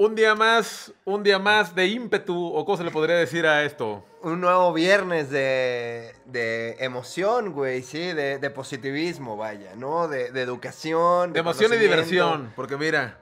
Un 0.00 0.14
día 0.14 0.34
más, 0.34 0.94
un 1.04 1.22
día 1.22 1.38
más 1.38 1.74
de 1.74 1.86
ímpetu, 1.88 2.54
o 2.54 2.64
cómo 2.64 2.78
se 2.78 2.84
le 2.84 2.90
podría 2.90 3.16
decir 3.16 3.46
a 3.46 3.64
esto. 3.64 4.02
Un 4.22 4.40
nuevo 4.40 4.72
viernes 4.72 5.28
de, 5.28 6.14
de 6.24 6.74
emoción, 6.80 7.52
güey, 7.52 7.82
sí, 7.82 7.98
de, 7.98 8.38
de 8.38 8.48
positivismo, 8.48 9.36
vaya, 9.36 9.76
¿no? 9.76 10.08
De, 10.08 10.30
de 10.30 10.40
educación. 10.40 11.34
De 11.34 11.40
emoción 11.40 11.74
y 11.74 11.76
diversión, 11.76 12.50
porque 12.56 12.78
mira, 12.78 13.18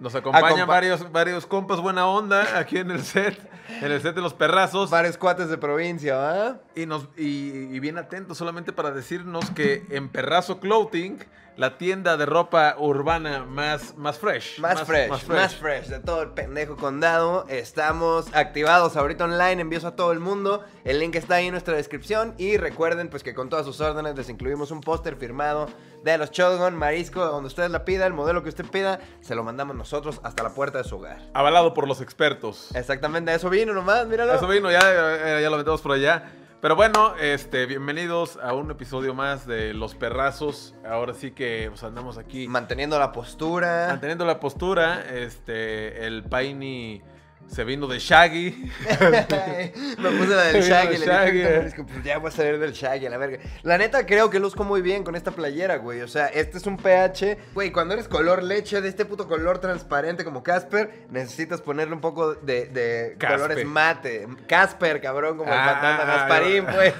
nos 0.00 0.16
acompañan 0.16 0.62
Acompa- 0.62 0.66
varios, 0.66 1.12
varios 1.12 1.46
compas 1.46 1.78
buena 1.80 2.08
onda 2.08 2.58
aquí 2.58 2.78
en 2.78 2.90
el 2.90 3.04
set, 3.04 3.38
en 3.80 3.92
el 3.92 4.02
set 4.02 4.16
de 4.16 4.20
los 4.20 4.34
perrazos. 4.34 4.90
Varios 4.90 5.16
cuates 5.18 5.48
de 5.48 5.58
provincia, 5.58 6.16
¿va? 6.16 6.58
Y, 6.74 6.86
nos, 6.86 7.04
y, 7.16 7.68
y 7.72 7.78
bien 7.78 7.98
atentos 7.98 8.36
solamente 8.36 8.72
para 8.72 8.90
decirnos 8.90 9.48
que 9.52 9.86
en 9.90 10.08
Perrazo 10.08 10.58
Clothing, 10.58 11.20
la 11.56 11.78
tienda 11.78 12.16
de 12.16 12.26
ropa 12.26 12.76
urbana 12.78 13.44
más, 13.44 13.96
más 13.96 14.18
fresh. 14.18 14.58
Más, 14.58 14.82
fresh, 14.82 15.26
más 15.28 15.54
fresh, 15.54 15.86
de 15.86 16.00
todo 16.00 16.22
el 16.22 16.30
pendejo 16.30 16.76
condado. 16.76 17.46
Estamos 17.48 18.26
activados 18.34 18.96
ahorita 18.96 19.24
online, 19.24 19.62
envíos 19.62 19.84
a 19.84 19.96
todo 19.96 20.12
el 20.12 20.20
mundo. 20.20 20.64
El 20.84 20.98
link 20.98 21.14
está 21.14 21.36
ahí 21.36 21.46
en 21.46 21.52
nuestra 21.52 21.74
descripción. 21.74 22.34
Y 22.36 22.58
recuerden 22.58 23.08
pues 23.08 23.22
que 23.22 23.34
con 23.34 23.48
todas 23.48 23.64
sus 23.64 23.80
órdenes 23.80 24.16
les 24.16 24.28
incluimos 24.28 24.70
un 24.70 24.82
póster 24.82 25.16
firmado 25.16 25.68
de 26.04 26.18
los 26.18 26.30
Shotgun, 26.30 26.74
Marisco, 26.74 27.24
donde 27.24 27.48
ustedes 27.48 27.70
la 27.70 27.84
pida, 27.84 28.06
el 28.06 28.12
modelo 28.12 28.42
que 28.42 28.50
usted 28.50 28.66
pida, 28.66 29.00
se 29.22 29.34
lo 29.34 29.42
mandamos 29.42 29.74
nosotros 29.74 30.20
hasta 30.22 30.42
la 30.42 30.50
puerta 30.50 30.78
de 30.78 30.84
su 30.84 30.96
hogar. 30.96 31.20
Avalado 31.32 31.74
por 31.74 31.88
los 31.88 32.00
expertos. 32.00 32.74
Exactamente, 32.76 33.34
eso 33.34 33.50
vino 33.50 33.72
nomás, 33.72 34.06
míralo. 34.06 34.34
Eso 34.34 34.46
vino, 34.46 34.70
ya, 34.70 34.80
eh, 34.82 35.42
ya 35.42 35.50
lo 35.50 35.56
metemos 35.56 35.80
por 35.80 35.92
allá. 35.92 36.30
Pero 36.66 36.74
bueno, 36.74 37.14
este, 37.20 37.64
bienvenidos 37.66 38.40
a 38.42 38.52
un 38.52 38.72
episodio 38.72 39.14
más 39.14 39.46
de 39.46 39.72
Los 39.72 39.94
Perrazos. 39.94 40.74
Ahora 40.84 41.14
sí 41.14 41.30
que 41.30 41.66
pues, 41.68 41.84
andamos 41.84 42.18
aquí 42.18 42.48
Manteniendo 42.48 42.98
la 42.98 43.12
postura. 43.12 43.86
manteniendo 43.90 44.24
la 44.24 44.40
postura. 44.40 45.00
Este, 45.08 46.08
el 46.08 46.24
Paini 46.24 47.02
se 47.48 47.64
vino 47.64 47.86
de 47.86 47.98
Shaggy. 47.98 48.70
Me 49.98 50.10
puse 50.10 50.34
la 50.34 50.42
del 50.44 50.62
Shaggy. 50.62 50.98
Le 50.98 51.06
Shaggy, 51.06 51.32
dije, 51.32 51.54
eh. 51.54 51.58
"Marisco, 51.58 51.86
pues 51.86 52.04
ya 52.04 52.18
voy 52.18 52.28
a 52.28 52.30
salir 52.32 52.58
del 52.58 52.72
Shaggy, 52.72 53.06
a 53.06 53.10
la 53.10 53.18
verga. 53.18 53.38
La 53.62 53.78
neta, 53.78 54.04
creo 54.06 54.30
que 54.30 54.38
luzco 54.38 54.64
muy 54.64 54.82
bien 54.82 55.04
con 55.04 55.16
esta 55.16 55.30
playera, 55.30 55.76
güey. 55.76 56.00
O 56.02 56.08
sea, 56.08 56.26
este 56.26 56.58
es 56.58 56.66
un 56.66 56.76
pH. 56.76 57.38
Güey, 57.54 57.70
cuando 57.72 57.94
eres 57.94 58.08
color 58.08 58.42
leche, 58.42 58.80
de 58.80 58.88
este 58.88 59.04
puto 59.04 59.28
color 59.28 59.58
transparente 59.58 60.24
como 60.24 60.42
Casper, 60.42 61.06
necesitas 61.10 61.60
ponerle 61.62 61.94
un 61.94 62.00
poco 62.00 62.34
de, 62.34 62.66
de 62.66 63.16
colores 63.18 63.64
mate. 63.64 64.26
Casper, 64.46 65.00
cabrón, 65.00 65.38
como 65.38 65.52
el 65.52 65.58
Ah, 65.58 65.64
fantasma 65.80 66.02
ah, 66.02 66.16
Gasparín, 66.16 66.64
ah. 66.68 66.72
pues. 66.74 66.94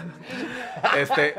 Este, 0.96 1.34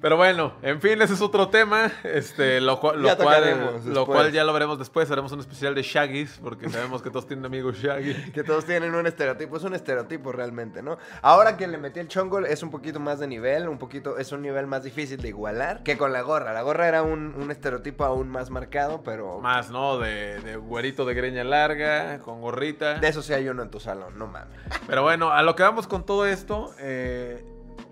pero 0.00 0.16
bueno, 0.16 0.54
en 0.62 0.80
fin, 0.80 1.00
ese 1.02 1.14
es 1.14 1.20
otro 1.20 1.48
tema. 1.48 1.90
Este, 2.04 2.60
lo, 2.60 2.78
cual- 2.80 3.02
lo 3.02 4.06
cual 4.06 4.32
ya 4.32 4.44
lo 4.44 4.52
veremos 4.52 4.78
después. 4.78 5.10
Haremos 5.10 5.32
un 5.32 5.40
especial 5.40 5.74
de 5.74 5.82
Shaggy's, 5.82 6.38
porque 6.42 6.68
sabemos 6.68 7.02
que 7.02 7.10
todos 7.10 7.26
tienen 7.26 7.44
amigos 7.46 7.76
Shaggy. 7.78 8.30
Que 8.32 8.42
todos 8.44 8.64
tienen 8.64 8.94
un 8.94 9.06
estereotipo, 9.06 9.56
es 9.56 9.64
un 9.64 9.74
estereotipo 9.74 10.32
realmente, 10.32 10.82
¿no? 10.82 10.98
Ahora 11.22 11.56
que 11.56 11.66
le 11.66 11.78
metí 11.78 12.00
el 12.00 12.08
chongo 12.08 12.40
es 12.40 12.62
un 12.62 12.70
poquito 12.70 13.00
más 13.00 13.18
de 13.18 13.26
nivel, 13.26 13.68
un 13.68 13.78
poquito, 13.78 14.18
es 14.18 14.32
un 14.32 14.42
nivel 14.42 14.66
más 14.66 14.82
difícil 14.84 15.20
de 15.20 15.28
igualar 15.28 15.82
que 15.82 15.96
con 15.96 16.12
la 16.12 16.20
gorra. 16.22 16.52
La 16.52 16.62
gorra 16.62 16.88
era 16.88 17.02
un, 17.02 17.34
un 17.34 17.50
estereotipo 17.50 18.04
aún 18.04 18.28
más 18.28 18.50
marcado, 18.50 19.02
pero 19.02 19.40
Más, 19.40 19.70
¿no? 19.70 19.98
De, 19.98 20.40
de 20.40 20.56
güerito 20.56 21.04
de 21.04 21.14
greña 21.14 21.44
larga, 21.44 22.18
con 22.18 22.40
gorrita. 22.40 22.94
de 22.98 23.08
eso 23.08 23.22
sí 23.22 23.32
hay 23.32 23.48
uno 23.48 23.62
en 23.62 23.70
tu 23.70 23.80
salón, 23.80 24.18
no 24.18 24.26
mames. 24.26 24.58
Pero 24.86 25.02
bueno, 25.02 25.30
a 25.30 25.42
lo 25.42 25.56
que 25.56 25.62
vamos 25.62 25.86
con 25.86 26.04
todo 26.04 26.26
esto, 26.26 26.74
eh, 26.78 27.44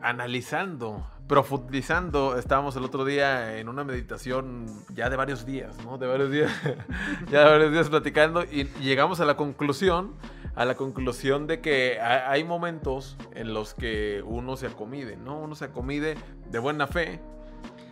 analizando, 0.09 1.05
profundizando, 1.27 2.39
estábamos 2.39 2.77
el 2.77 2.85
otro 2.85 3.05
día 3.05 3.59
en 3.59 3.69
una 3.69 3.85
meditación 3.85 4.67
ya 4.95 5.09
de 5.11 5.17
varios 5.17 5.47
días, 5.47 5.77
¿no? 5.85 5.99
De 5.99 6.07
varios 6.07 6.31
días, 6.31 6.51
ya 7.31 7.45
de 7.45 7.51
varios 7.51 7.73
días 7.73 7.89
platicando 7.89 8.45
y 8.45 8.65
llegamos 8.81 9.21
a 9.21 9.25
la 9.25 9.37
conclusión, 9.37 10.13
a 10.55 10.65
la 10.65 10.75
conclusión 10.77 11.47
de 11.47 11.61
que 11.61 11.99
ha- 12.01 12.31
hay 12.31 12.45
momentos 12.45 13.17
en 13.35 13.55
los 13.55 13.75
que 13.75 14.23
uno 14.27 14.57
se 14.57 14.67
acomide, 14.67 15.17
¿no? 15.17 15.39
Uno 15.39 15.55
se 15.55 15.67
acomide 15.67 16.17
de 16.51 16.59
buena 16.59 16.87
fe 16.87 17.21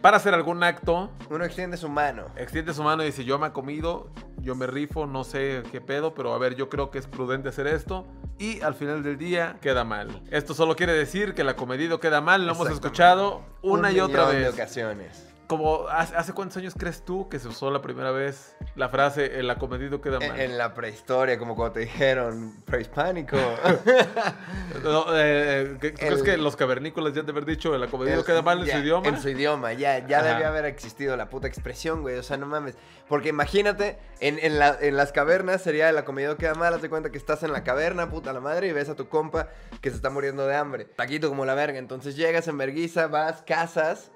para 0.02 0.18
hacer 0.18 0.34
algún 0.34 0.62
acto 0.62 1.10
Uno 1.30 1.44
extiende 1.44 1.76
su 1.76 1.88
mano. 1.88 2.26
extiende 2.36 2.74
su 2.74 2.82
mano 2.82 3.02
y 3.02 3.06
dice, 3.06 3.24
yo 3.24 3.38
me 3.38 3.46
he 3.46 3.52
comido, 3.52 4.10
yo 4.38 4.54
me 4.54 4.66
rifo, 4.66 5.06
no 5.06 5.24
sé 5.24 5.62
qué 5.70 5.80
pedo, 5.80 6.12
pero 6.12 6.34
a 6.34 6.38
ver, 6.38 6.56
yo 6.56 6.68
creo 6.68 6.90
que 6.90 6.98
es 6.98 7.06
prudente 7.06 7.48
hacer 7.48 7.66
esto. 7.66 8.06
Y 8.38 8.60
al 8.62 8.74
final 8.74 9.02
del 9.02 9.16
día 9.16 9.56
queda 9.60 9.84
mal. 9.84 10.22
Esto 10.30 10.52
solo 10.54 10.74
quiere 10.74 10.92
decir 10.92 11.34
que 11.34 11.42
el 11.42 11.48
acomedido 11.48 12.00
queda 12.00 12.20
mal, 12.20 12.44
lo 12.44 12.52
hemos 12.52 12.68
escuchado 12.70 13.42
una 13.62 13.88
Un 13.90 13.96
y 13.96 14.00
otra 14.00 14.22
millón 14.26 14.36
de 14.36 14.44
vez. 14.46 14.54
ocasiones. 14.54 15.31
Como, 15.48 15.86
¿hace, 15.88 16.16
hace 16.16 16.32
cuántos 16.32 16.56
años 16.56 16.74
crees 16.78 17.04
tú 17.04 17.28
que 17.28 17.38
se 17.38 17.46
usó 17.48 17.70
la 17.70 17.82
primera 17.82 18.10
vez 18.10 18.56
la 18.74 18.88
frase, 18.88 19.38
el 19.38 19.50
acomedido 19.50 20.00
queda 20.00 20.18
mal? 20.18 20.40
en 20.40 20.56
la 20.56 20.72
prehistoria, 20.72 21.38
como 21.38 21.54
cuando 21.56 21.74
te 21.74 21.80
dijeron 21.80 22.62
prehispánico. 22.64 23.36
No, 24.82 25.04
eh, 25.14 25.76
¿qué- 25.80 25.92
¿Crees 25.94 26.22
que 26.22 26.36
los 26.36 26.56
cavernícolas 26.56 27.12
ya 27.12 27.22
de 27.22 27.30
haber 27.30 27.44
dicho 27.44 27.74
el 27.74 27.82
acomedido 27.82 28.20
El- 28.20 28.24
queda 28.24 28.42
mal 28.42 28.60
en 28.60 28.64
ya, 28.66 28.72
su 28.74 28.78
idioma? 28.80 29.08
En 29.08 29.20
su 29.20 29.28
idioma, 29.28 29.72
ya, 29.74 30.06
ya 30.06 30.20
Ajá. 30.20 30.28
debía 30.30 30.48
haber 30.48 30.64
existido 30.64 31.16
la 31.16 31.28
puta 31.28 31.46
expresión, 31.46 32.02
güey. 32.02 32.16
O 32.16 32.22
sea, 32.22 32.36
no 32.36 32.46
mames. 32.46 32.74
Porque 33.08 33.28
imagínate, 33.28 33.98
en, 34.20 34.38
en, 34.40 34.58
la- 34.58 34.76
en 34.80 34.96
las 34.96 35.12
cavernas 35.12 35.62
sería 35.62 35.88
el 35.90 35.98
acomedido 35.98 36.36
queda 36.36 36.54
mal. 36.54 36.74
Haz 36.74 36.82
de 36.82 36.88
cuenta 36.88 37.10
que 37.10 37.18
estás 37.18 37.42
en 37.42 37.52
la 37.52 37.62
caverna, 37.64 38.08
puta 38.10 38.32
la 38.32 38.40
madre, 38.40 38.68
y 38.68 38.72
ves 38.72 38.88
a 38.88 38.94
tu 38.96 39.08
compa 39.08 39.50
que 39.80 39.90
se 39.90 39.96
está 39.96 40.10
muriendo 40.10 40.46
de 40.46 40.56
hambre. 40.56 40.84
Taquito 40.86 41.28
como 41.28 41.44
la 41.44 41.54
verga. 41.54 41.78
Entonces 41.78 42.16
llegas 42.16 42.48
en 42.48 42.56
verguiza, 42.58 43.06
vas, 43.08 43.42
cazas. 43.42 44.10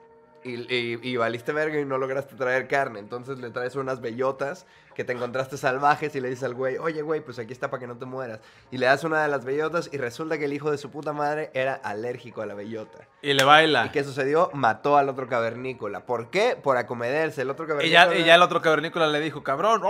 Y, 0.46 0.72
y- 0.74 0.98
y 1.02 1.16
valiste 1.16 1.52
verga 1.52 1.78
y 1.80 1.84
no 1.84 1.98
lograste 1.98 2.34
traer 2.36 2.68
carne. 2.68 2.98
Entonces 3.00 3.38
le 3.38 3.50
traes 3.50 3.74
unas 3.76 4.00
bellotas 4.00 4.66
que 4.94 5.04
te 5.04 5.12
encontraste 5.12 5.58
salvajes 5.58 6.14
y 6.16 6.20
le 6.20 6.30
dices 6.30 6.44
al 6.44 6.54
güey, 6.54 6.78
oye 6.78 7.02
güey, 7.02 7.20
pues 7.20 7.38
aquí 7.38 7.52
está 7.52 7.68
para 7.68 7.80
que 7.82 7.86
no 7.86 7.98
te 7.98 8.06
mueras. 8.06 8.40
Y 8.70 8.78
le 8.78 8.86
das 8.86 9.04
una 9.04 9.22
de 9.22 9.28
las 9.28 9.44
bellotas 9.44 9.90
y 9.92 9.98
resulta 9.98 10.38
que 10.38 10.46
el 10.46 10.54
hijo 10.54 10.70
de 10.70 10.78
su 10.78 10.90
puta 10.90 11.12
madre 11.12 11.50
era 11.52 11.74
alérgico 11.74 12.40
a 12.40 12.46
la 12.46 12.54
bellota. 12.54 13.00
Y 13.20 13.34
le 13.34 13.44
baila. 13.44 13.86
¿Y 13.86 13.88
qué 13.90 14.04
sucedió? 14.04 14.50
Mató 14.54 14.96
al 14.96 15.08
otro 15.10 15.26
cavernícola. 15.28 16.06
¿Por 16.06 16.30
qué? 16.30 16.56
Por 16.62 16.78
acometerse. 16.78 17.42
El 17.42 17.50
otro 17.50 17.66
Y 17.66 17.68
cavernícola. 17.68 18.06
ya, 18.14 18.14
y 18.16 18.24
ya 18.24 18.34
el 18.36 18.42
otro 18.42 18.62
cavernícola 18.62 19.06
le 19.08 19.20
dijo, 19.20 19.42
cabrón, 19.42 19.82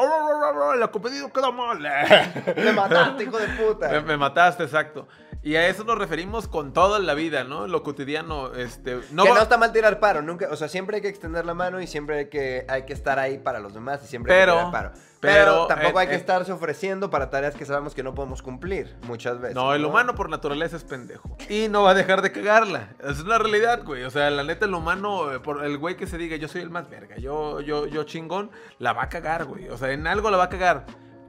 el 0.74 0.82
acomedido 0.82 1.32
queda 1.32 1.50
mal. 1.52 1.78
Me 2.56 2.72
mataste, 2.72 3.22
hijo 3.24 3.38
de 3.38 3.48
puta. 3.48 3.88
Me, 3.90 4.00
me 4.00 4.16
mataste, 4.16 4.64
exacto. 4.64 5.06
Y 5.46 5.54
a 5.54 5.68
eso 5.68 5.84
nos 5.84 5.96
referimos 5.96 6.48
con 6.48 6.72
todo 6.72 6.96
en 6.96 7.06
la 7.06 7.14
vida, 7.14 7.44
¿no? 7.44 7.68
Lo 7.68 7.84
cotidiano, 7.84 8.52
este... 8.54 8.98
No 9.12 9.22
que 9.22 9.28
no 9.28 9.40
está 9.40 9.56
mal 9.56 9.70
tirar 9.70 10.00
paro, 10.00 10.20
nunca, 10.20 10.48
o 10.50 10.56
sea, 10.56 10.66
siempre 10.66 10.96
hay 10.96 11.02
que 11.02 11.08
extender 11.08 11.46
la 11.46 11.54
mano 11.54 11.80
y 11.80 11.86
siempre 11.86 12.18
hay 12.18 12.28
que, 12.28 12.66
hay 12.68 12.84
que 12.84 12.92
estar 12.92 13.20
ahí 13.20 13.38
para 13.38 13.60
los 13.60 13.72
demás 13.72 14.02
y 14.02 14.08
siempre 14.08 14.34
hay 14.34 14.40
que 14.40 14.50
tirar 14.50 14.72
paro. 14.72 14.90
Pero, 15.20 15.44
pero, 15.44 15.66
tampoco 15.68 16.00
eh, 16.00 16.02
hay 16.02 16.08
que 16.08 16.14
eh, 16.14 16.18
estarse 16.18 16.50
ofreciendo 16.50 17.10
para 17.10 17.30
tareas 17.30 17.54
que 17.54 17.64
sabemos 17.64 17.94
que 17.94 18.02
no 18.02 18.12
podemos 18.12 18.42
cumplir 18.42 18.96
muchas 19.06 19.40
veces. 19.40 19.54
No, 19.54 19.72
el 19.72 19.84
humano 19.84 20.16
por 20.16 20.28
naturaleza 20.30 20.74
es 20.74 20.82
pendejo. 20.82 21.36
Y 21.48 21.68
no 21.68 21.84
va 21.84 21.92
a 21.92 21.94
dejar 21.94 22.22
de 22.22 22.32
cagarla. 22.32 22.96
Es 22.98 23.20
una 23.20 23.38
realidad, 23.38 23.84
güey. 23.84 24.02
O 24.02 24.10
sea, 24.10 24.28
la 24.30 24.42
neta, 24.42 24.66
el 24.66 24.74
humano, 24.74 25.32
eh, 25.32 25.38
por 25.38 25.64
el 25.64 25.78
güey 25.78 25.96
que 25.96 26.08
se 26.08 26.18
diga, 26.18 26.34
yo 26.34 26.48
soy 26.48 26.62
el 26.62 26.70
más 26.70 26.90
verga, 26.90 27.18
yo, 27.18 27.60
yo, 27.60 27.86
yo 27.86 28.02
chingón, 28.02 28.50
la 28.80 28.94
va 28.94 29.04
a 29.04 29.08
cagar, 29.08 29.44
güey. 29.44 29.68
O 29.68 29.76
sea, 29.76 29.92
en 29.92 30.08
algo 30.08 30.28
la 30.28 30.38
va 30.38 30.44
a 30.44 30.48
cagar. 30.48 30.86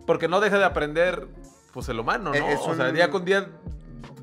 Porque 0.07 0.27
no 0.27 0.39
deja 0.39 0.57
de 0.57 0.65
aprender, 0.65 1.27
pues, 1.71 1.87
el 1.89 1.99
humano, 1.99 2.31
¿no? 2.31 2.47
Es 2.47 2.61
O 2.61 2.73
sea, 2.73 2.91
día 2.91 3.11
con 3.11 3.23
día 3.23 3.47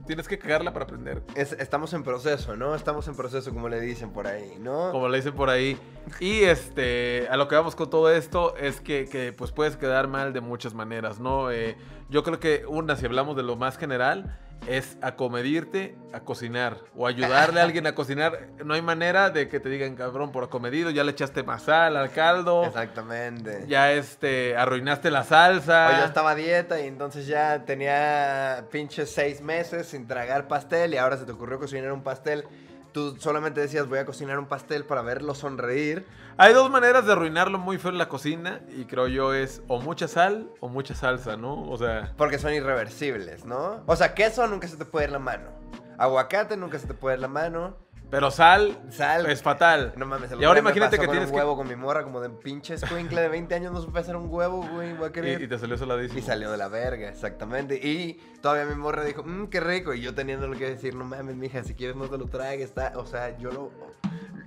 tienes 0.06 0.28
que 0.28 0.38
cagarla 0.38 0.72
para 0.72 0.84
aprender. 0.84 1.22
Es- 1.34 1.52
estamos 1.52 1.92
en 1.94 2.02
proceso, 2.02 2.56
¿no? 2.56 2.74
Estamos 2.74 3.08
en 3.08 3.16
proceso, 3.16 3.52
como 3.52 3.68
le 3.68 3.80
dicen 3.80 4.10
por 4.12 4.26
ahí, 4.26 4.56
¿no? 4.60 4.90
Como 4.92 5.08
le 5.08 5.16
dicen 5.18 5.34
por 5.34 5.50
ahí. 5.50 5.78
Y 6.20 6.42
este, 6.44 7.26
a 7.30 7.36
lo 7.36 7.48
que 7.48 7.54
vamos 7.56 7.74
con 7.74 7.88
todo 7.90 8.10
esto 8.10 8.56
es 8.56 8.80
que, 8.80 9.06
que, 9.06 9.32
pues 9.32 9.52
puedes 9.52 9.76
quedar 9.76 10.08
mal 10.08 10.32
de 10.32 10.40
muchas 10.40 10.74
maneras, 10.74 11.18
¿no? 11.20 11.50
Eh, 11.50 11.76
yo 12.08 12.22
creo 12.22 12.40
que 12.40 12.64
una, 12.66 12.96
si 12.96 13.06
hablamos 13.06 13.36
de 13.36 13.42
lo 13.42 13.56
más 13.56 13.76
general, 13.78 14.38
es 14.66 14.96
acomedirte 15.02 15.96
a 16.12 16.20
cocinar 16.20 16.78
o 16.96 17.06
ayudarle 17.06 17.60
a 17.60 17.64
alguien 17.64 17.86
a 17.86 17.94
cocinar. 17.94 18.48
No 18.64 18.74
hay 18.74 18.82
manera 18.82 19.30
de 19.30 19.48
que 19.48 19.60
te 19.60 19.68
digan, 19.68 19.94
cabrón, 19.96 20.32
por 20.32 20.44
acomedido, 20.44 20.90
ya 20.90 21.04
le 21.04 21.12
echaste 21.12 21.42
más 21.42 21.64
sal 21.64 21.96
al 21.96 22.10
caldo, 22.10 22.64
Exactamente. 22.64 23.66
ya 23.68 23.92
este, 23.92 24.56
arruinaste 24.56 25.10
la 25.10 25.24
salsa. 25.24 25.90
O 25.90 25.98
yo 25.98 26.04
estaba 26.04 26.30
a 26.30 26.34
dieta 26.34 26.80
y 26.80 26.86
entonces 26.86 27.26
ya 27.26 27.64
tenía 27.64 28.66
pinches 28.70 29.10
seis 29.10 29.40
meses 29.40 29.88
sin 29.88 30.06
tragar 30.06 30.48
pastel 30.48 30.94
y 30.94 30.96
ahora 30.96 31.16
se 31.16 31.24
te 31.24 31.32
ocurrió 31.32 31.58
cocinar 31.58 31.92
un 31.92 32.02
pastel. 32.02 32.44
Tú 32.92 33.16
solamente 33.18 33.60
decías 33.60 33.88
voy 33.88 33.98
a 33.98 34.06
cocinar 34.06 34.38
un 34.38 34.46
pastel 34.46 34.84
para 34.84 35.02
verlo 35.02 35.34
sonreír. 35.34 36.06
Hay 36.36 36.52
dos 36.52 36.68
maneras 36.70 37.06
de 37.06 37.12
arruinarlo 37.12 37.58
muy 37.58 37.78
feo 37.78 37.90
en 37.92 37.98
la 37.98 38.08
cocina 38.08 38.60
y 38.76 38.86
creo 38.86 39.06
yo 39.08 39.32
es 39.34 39.62
o 39.68 39.80
mucha 39.80 40.08
sal 40.08 40.50
o 40.60 40.68
mucha 40.68 40.94
salsa, 40.94 41.36
¿no? 41.36 41.68
O 41.70 41.76
sea... 41.78 42.12
Porque 42.16 42.38
son 42.38 42.52
irreversibles, 42.52 43.44
¿no? 43.44 43.82
O 43.86 43.94
sea, 43.96 44.14
queso 44.14 44.46
nunca 44.48 44.66
se 44.66 44.76
te 44.76 44.84
puede 44.84 45.06
ir 45.06 45.12
la 45.12 45.20
mano. 45.20 45.48
Aguacate 45.96 46.56
nunca 46.56 46.78
se 46.78 46.86
te 46.88 46.94
puede 46.94 47.16
ir 47.16 47.20
la 47.20 47.28
mano. 47.28 47.76
Pero 48.10 48.30
sal, 48.30 48.76
Sal. 48.90 49.26
es 49.26 49.42
fatal. 49.42 49.92
No 49.96 50.06
mames, 50.06 50.30
el 50.30 50.40
Y 50.40 50.44
ahora 50.44 50.56
día 50.60 50.62
me 50.62 50.68
imagínate 50.70 50.96
pasó 50.96 51.00
que 51.00 51.06
con 51.06 51.14
tienes 51.14 51.28
un 51.30 51.34
que- 51.34 51.38
huevo 51.40 51.56
con 51.56 51.66
mi 51.66 51.74
morra 51.74 52.04
como 52.04 52.20
de 52.20 52.30
pinche 52.30 52.74
escuincle 52.74 53.20
de 53.20 53.28
20 53.28 53.54
años 53.54 53.72
no 53.72 53.80
supe 53.80 53.98
hacer 53.98 54.14
un 54.14 54.26
huevo, 54.32 54.64
güey, 54.72 54.92
voy 54.92 55.06
a 55.06 55.08
Y, 55.08 55.12
querer. 55.12 55.42
y 55.42 55.48
te 55.48 55.58
salió 55.58 55.76
saladísimo. 55.78 56.18
Y 56.18 56.22
salió 56.22 56.50
de 56.50 56.56
la 56.56 56.68
verga, 56.68 57.08
exactamente. 57.08 57.74
Y 57.76 58.14
todavía 58.40 58.66
mi 58.66 58.74
morra 58.80 59.02
dijo, 59.04 59.22
mmm, 59.24 59.46
qué 59.46 59.58
rico. 59.60 59.94
Y 59.94 60.00
yo 60.00 60.14
teniéndole 60.14 60.56
que 60.58 60.68
decir, 60.70 60.94
no 60.94 61.04
mames, 61.04 61.34
mija, 61.34 61.64
si 61.64 61.74
quieres 61.74 61.96
no 61.96 62.08
te 62.08 62.18
lo 62.18 62.26
tragues. 62.26 62.66
Está... 62.68 62.92
O 62.96 63.06
sea, 63.06 63.36
yo 63.38 63.50
lo. 63.50 63.70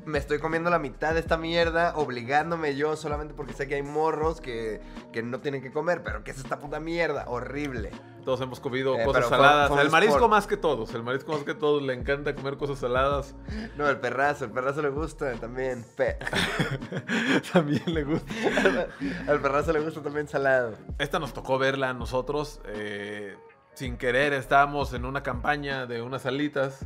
Me 0.07 0.17
estoy 0.17 0.39
comiendo 0.39 0.69
la 0.69 0.79
mitad 0.79 1.13
de 1.13 1.19
esta 1.19 1.37
mierda, 1.37 1.93
obligándome 1.95 2.75
yo 2.75 2.95
solamente 2.95 3.33
porque 3.33 3.53
sé 3.53 3.67
que 3.67 3.75
hay 3.75 3.83
morros 3.83 4.41
que, 4.41 4.81
que 5.11 5.21
no 5.21 5.39
tienen 5.39 5.61
que 5.61 5.71
comer. 5.71 6.01
Pero 6.03 6.23
¿qué 6.23 6.31
es 6.31 6.37
esta 6.37 6.59
puta 6.59 6.79
mierda? 6.79 7.25
Horrible. 7.27 7.91
Todos 8.25 8.41
hemos 8.41 8.59
comido 8.59 8.97
Eh, 8.97 9.05
cosas 9.05 9.25
fue- 9.25 9.37
saladas. 9.37 9.69
fue 9.69 9.81
el 9.81 9.89
marisco 9.89 10.27
más 10.27 10.47
que 10.47 10.57
todos. 10.57 10.93
El 10.93 11.03
marisco 11.03 11.31
más 11.33 11.43
que 11.43 11.53
todos 11.53 11.81
le 11.83 11.93
encanta 11.93 12.35
comer 12.35 12.57
cosas 12.57 12.79
saladas. 12.79 13.35
No, 13.77 13.87
el 13.89 13.99
perrazo, 13.99 14.45
el 14.45 14.51
perrazo 14.51 14.81
le 14.81 14.89
gusta 14.89 15.33
también. 15.35 15.85
Pe- 15.95 16.17
También 17.53 17.83
le 17.93 18.03
gusta. 18.03 18.33
Al 19.27 19.39
perrazo 19.41 19.71
le 19.73 19.79
gusta 19.79 20.01
también 20.01 20.27
salado. 20.27 20.73
Esta 20.99 21.19
nos 21.19 21.33
tocó 21.33 21.57
verla 21.57 21.89
a 21.89 21.93
nosotros. 21.93 22.61
eh, 22.65 23.35
sin 23.73 23.97
querer 23.97 24.33
estábamos 24.33 24.93
en 24.93 25.05
una 25.05 25.21
campaña 25.21 25.85
de 25.85 26.01
unas 26.01 26.25
alitas. 26.25 26.85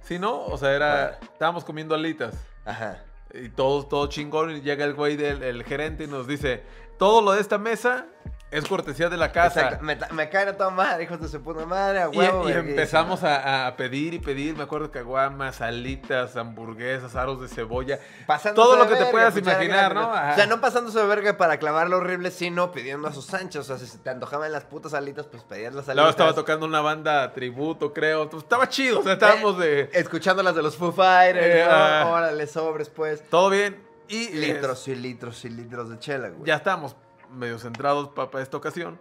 Sí, 0.00 0.18
¿no? 0.18 0.46
O 0.46 0.56
sea, 0.58 0.72
era. 0.72 1.18
Estábamos 1.20 1.64
comiendo 1.64 1.94
alitas. 1.94 2.34
Ajá. 2.64 3.04
Y 3.34 3.48
todo, 3.48 3.86
todo 3.86 4.06
chingón. 4.08 4.50
Y 4.56 4.60
llega 4.60 4.84
el 4.84 4.94
güey 4.94 5.16
del 5.16 5.42
el 5.42 5.64
gerente 5.64 6.04
y 6.04 6.06
nos 6.06 6.26
dice: 6.26 6.62
Todo 6.98 7.22
lo 7.22 7.32
de 7.32 7.40
esta 7.40 7.58
mesa 7.58 8.06
es 8.52 8.64
cortesía 8.68 9.08
de 9.08 9.16
la 9.16 9.32
casa. 9.32 9.60
Exacto. 9.62 9.84
Me, 9.84 9.98
me 10.12 10.28
caen 10.28 10.48
a 10.50 10.52
toda 10.52 10.70
madre, 10.70 11.04
hijos 11.04 11.20
de 11.20 11.26
su 11.28 11.40
puta 11.42 11.66
madre, 11.66 12.02
a 12.02 12.10
Y, 12.12 12.16
huevo. 12.16 12.48
y 12.48 12.52
empezamos 12.52 13.24
a, 13.24 13.66
a 13.66 13.76
pedir 13.76 14.14
y 14.14 14.18
pedir, 14.18 14.54
me 14.56 14.62
acuerdo 14.62 14.90
caguamas, 14.92 15.60
alitas, 15.60 16.36
hamburguesas, 16.36 17.16
aros 17.16 17.40
de 17.40 17.48
cebolla. 17.48 17.98
Pasándose 18.26 18.54
todo 18.68 18.76
lo 18.76 18.88
que 18.88 18.96
te 18.96 19.06
puedas 19.10 19.36
imaginar, 19.36 19.94
¿no? 19.94 20.12
Ajá. 20.12 20.32
O 20.32 20.34
sea, 20.36 20.46
no 20.46 20.60
pasándose 20.60 20.98
de 21.00 21.06
verga 21.06 21.36
para 21.36 21.58
clavarlo 21.58 21.96
horrible, 21.96 22.30
sino 22.30 22.70
pidiendo 22.72 23.08
a 23.08 23.12
sus 23.12 23.32
anchos. 23.34 23.68
O 23.70 23.76
sea, 23.78 23.84
si 23.86 23.98
te 23.98 24.10
antojaban 24.10 24.52
las 24.52 24.64
putas 24.64 24.94
alitas, 24.94 25.26
pues 25.26 25.42
pedías 25.42 25.72
las 25.74 25.84
alitas. 25.88 25.96
Luego 25.96 26.10
estaba 26.10 26.34
tocando 26.34 26.66
una 26.66 26.80
banda 26.80 27.32
tributo, 27.32 27.92
creo. 27.92 28.24
Entonces, 28.24 28.44
estaba 28.44 28.68
chido, 28.68 29.00
o 29.00 29.02
sea, 29.02 29.14
estábamos 29.14 29.58
de... 29.58 29.88
Escuchando 29.92 30.42
las 30.42 30.54
de 30.54 30.62
los 30.62 30.76
Foo 30.76 30.92
Fighters, 30.92 31.46
Eh, 31.46 31.64
¿no? 31.66 31.70
ah. 31.74 32.04
Órale, 32.10 32.46
sobres, 32.46 32.88
pues. 32.90 33.22
Todo 33.30 33.48
bien. 33.50 33.90
Y 34.08 34.28
Litros 34.34 34.86
y 34.88 34.94
litros 34.94 35.42
y 35.46 35.48
litros 35.48 35.88
de 35.88 35.98
chela, 35.98 36.28
güey. 36.28 36.44
ya 36.44 36.56
estábamos 36.56 36.94
medio 37.32 37.58
centrados 37.58 38.08
para 38.10 38.42
esta 38.42 38.56
ocasión. 38.56 38.98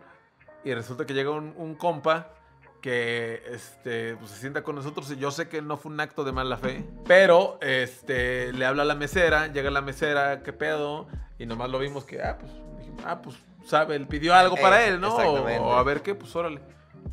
Y 0.63 0.73
resulta 0.73 1.05
que 1.05 1.13
llega 1.13 1.31
un, 1.31 1.53
un 1.57 1.75
compa 1.75 2.33
que 2.81 3.43
este, 3.47 4.15
pues, 4.15 4.31
se 4.31 4.39
sienta 4.39 4.63
con 4.63 4.75
nosotros. 4.75 5.09
Y 5.11 5.17
yo 5.17 5.31
sé 5.31 5.47
que 5.49 5.61
no 5.61 5.77
fue 5.77 5.91
un 5.91 5.99
acto 5.99 6.23
de 6.23 6.31
mala 6.31 6.57
fe. 6.57 6.85
Pero 7.05 7.59
este, 7.61 8.51
le 8.53 8.65
habla 8.65 8.83
a 8.83 8.85
la 8.85 8.95
mesera. 8.95 9.47
Llega 9.47 9.69
la 9.71 9.81
mesera, 9.81 10.43
¿qué 10.43 10.53
pedo? 10.53 11.07
Y 11.37 11.45
nomás 11.45 11.69
lo 11.69 11.79
vimos 11.79 12.05
que, 12.05 12.21
ah, 12.21 12.37
pues, 12.39 12.51
dijimos, 12.77 13.03
ah, 13.05 13.21
pues, 13.21 13.35
sabe, 13.65 13.95
él 13.95 14.07
pidió 14.07 14.33
algo 14.35 14.55
para 14.55 14.83
Eh, 14.83 14.89
él, 14.89 15.01
¿no? 15.01 15.15
O, 15.15 15.73
a 15.73 15.83
ver 15.83 16.01
qué, 16.01 16.15
pues 16.15 16.35
órale. 16.35 16.61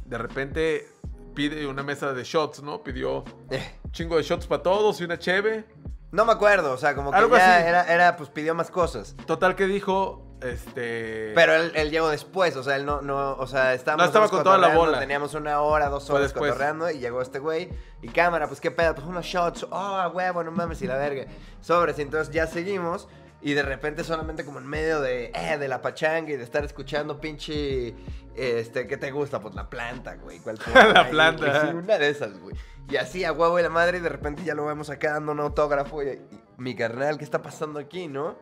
De 0.05 0.19
repente 0.19 0.87
pide 1.35 1.67
una 1.67 1.83
mesa 1.83 2.13
de 2.13 2.25
shots, 2.25 2.63
¿no? 2.63 2.83
Pidió 2.83 3.25
Eh, 3.51 3.79
un 3.85 3.93
chingo 3.93 4.17
de 4.17 4.23
shots 4.23 4.47
para 4.47 4.63
todos 4.63 5.01
y 5.01 5.05
una 5.05 5.19
cheve. 5.19 5.65
No 6.11 6.25
me 6.25 6.33
acuerdo, 6.33 6.73
o 6.73 6.79
sea, 6.79 6.95
como 6.95 7.11
que 7.11 7.19
ya. 7.31 7.67
Era, 7.69 7.85
era, 7.93 8.17
pues 8.17 8.31
pidió 8.31 8.55
más 8.55 8.71
cosas. 8.71 9.15
Total 9.27 9.55
que 9.55 9.67
dijo, 9.67 10.28
este... 10.41 11.33
Pero 11.35 11.55
él, 11.55 11.73
él 11.75 11.91
llegó 11.91 12.09
después, 12.09 12.57
o 12.57 12.63
sea, 12.63 12.77
él 12.77 12.87
no, 12.87 13.03
no, 13.03 13.33
o 13.35 13.47
sea, 13.47 13.75
estábamos 13.75 14.05
No 14.05 14.07
estaba 14.07 14.29
con 14.29 14.45
toda 14.45 14.59
la 14.59 14.75
bola. 14.75 15.01
Teníamos 15.01 15.35
una 15.35 15.61
hora, 15.61 15.89
dos 15.89 16.09
horas 16.11 16.33
cotorreando 16.33 16.91
y 16.91 16.99
llegó 16.99 17.23
este 17.23 17.39
güey. 17.39 17.71
Y 18.03 18.09
cámara, 18.09 18.47
pues 18.47 18.61
qué 18.61 18.71
pedo, 18.71 18.95
pues 18.95 19.07
unos 19.07 19.25
shots, 19.25 19.67
oh, 19.71 20.11
huevo, 20.15 20.45
no 20.45 20.53
mames, 20.53 20.81
y 20.83 20.87
la 20.87 20.97
verga. 20.97 21.27
Sobres, 21.61 21.99
y 21.99 22.03
entonces 22.03 22.33
ya 22.33 22.47
seguimos. 22.47 23.09
Y 23.41 23.55
de 23.55 23.63
repente 23.63 24.03
solamente 24.03 24.45
como 24.45 24.59
en 24.59 24.67
medio 24.67 25.01
de, 25.01 25.31
eh, 25.35 25.59
de 25.59 25.69
la 25.69 25.81
pachanga 25.81 26.33
y 26.33 26.37
de 26.37 26.43
estar 26.43 26.65
escuchando 26.65 27.21
pinche, 27.21 27.95
este, 28.35 28.89
¿qué 28.89 28.97
te 28.97 29.13
gusta? 29.13 29.41
Pues 29.41 29.55
la 29.55 29.71
planta, 29.71 30.17
güey. 30.17 30.41
¿cuál? 30.41 30.59
La 30.75 31.03
Ahí, 31.03 31.11
planta, 31.11 31.47
güey, 31.47 31.61
sí, 31.61 31.77
una 31.77 31.99
de 31.99 32.09
esas, 32.09 32.39
güey. 32.39 32.57
Y 32.91 32.97
así 32.97 33.25
a 33.25 33.33
huevo 33.33 33.59
y 33.59 33.63
la 33.63 33.69
madre 33.69 33.99
y 33.99 34.01
de 34.01 34.09
repente 34.09 34.43
ya 34.45 34.55
lo 34.55 34.65
vemos 34.65 34.91
acá 34.91 35.13
dando 35.13 35.33
un 35.33 35.41
autógrafo 35.41 36.03
y, 36.03 36.09
y 36.09 36.41
mi 36.57 36.75
carnal, 36.75 37.19
¿qué 37.19 37.25
está 37.25 37.43
pasando 37.43 37.79
aquí, 37.79 38.09
no? 38.09 38.39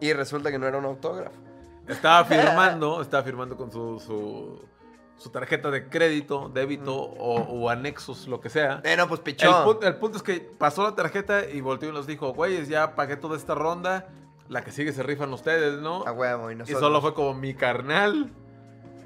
Y 0.00 0.12
resulta 0.12 0.50
que 0.50 0.58
no 0.58 0.66
era 0.66 0.78
un 0.78 0.84
autógrafo. 0.84 1.36
Estaba 1.88 2.24
firmando, 2.26 3.02
estaba 3.02 3.22
firmando 3.22 3.56
con 3.56 3.70
su, 3.70 4.00
su, 4.00 4.62
su 5.16 5.30
tarjeta 5.30 5.70
de 5.70 5.88
crédito, 5.88 6.50
débito 6.52 6.96
o, 6.96 7.40
o 7.40 7.68
anexos, 7.68 8.28
lo 8.28 8.40
que 8.40 8.48
sea. 8.48 8.80
Eh, 8.84 8.96
no, 8.96 9.08
pues 9.08 9.20
El, 9.20 9.24
pichón. 9.24 9.78
el 9.82 9.96
punto 9.96 10.16
es 10.16 10.22
que 10.22 10.40
pasó 10.40 10.82
la 10.82 10.94
tarjeta 10.94 11.48
y 11.48 11.60
volteó 11.60 11.88
y 11.90 11.92
nos 11.92 12.06
dijo, 12.06 12.32
güeyes, 12.32 12.68
ya 12.68 12.94
pagué 12.94 13.16
toda 13.16 13.36
esta 13.36 13.54
ronda, 13.54 14.08
la 14.48 14.62
que 14.64 14.72
sigue 14.72 14.92
se 14.92 15.02
rifan 15.02 15.32
ustedes, 15.32 15.80
¿no? 15.80 16.04
A 16.06 16.12
huevo, 16.12 16.50
y 16.50 16.54
y 16.54 16.56
nosotros. 16.56 16.80
solo 16.80 17.00
fue 17.00 17.14
como 17.14 17.34
mi 17.34 17.54
carnal. 17.54 18.32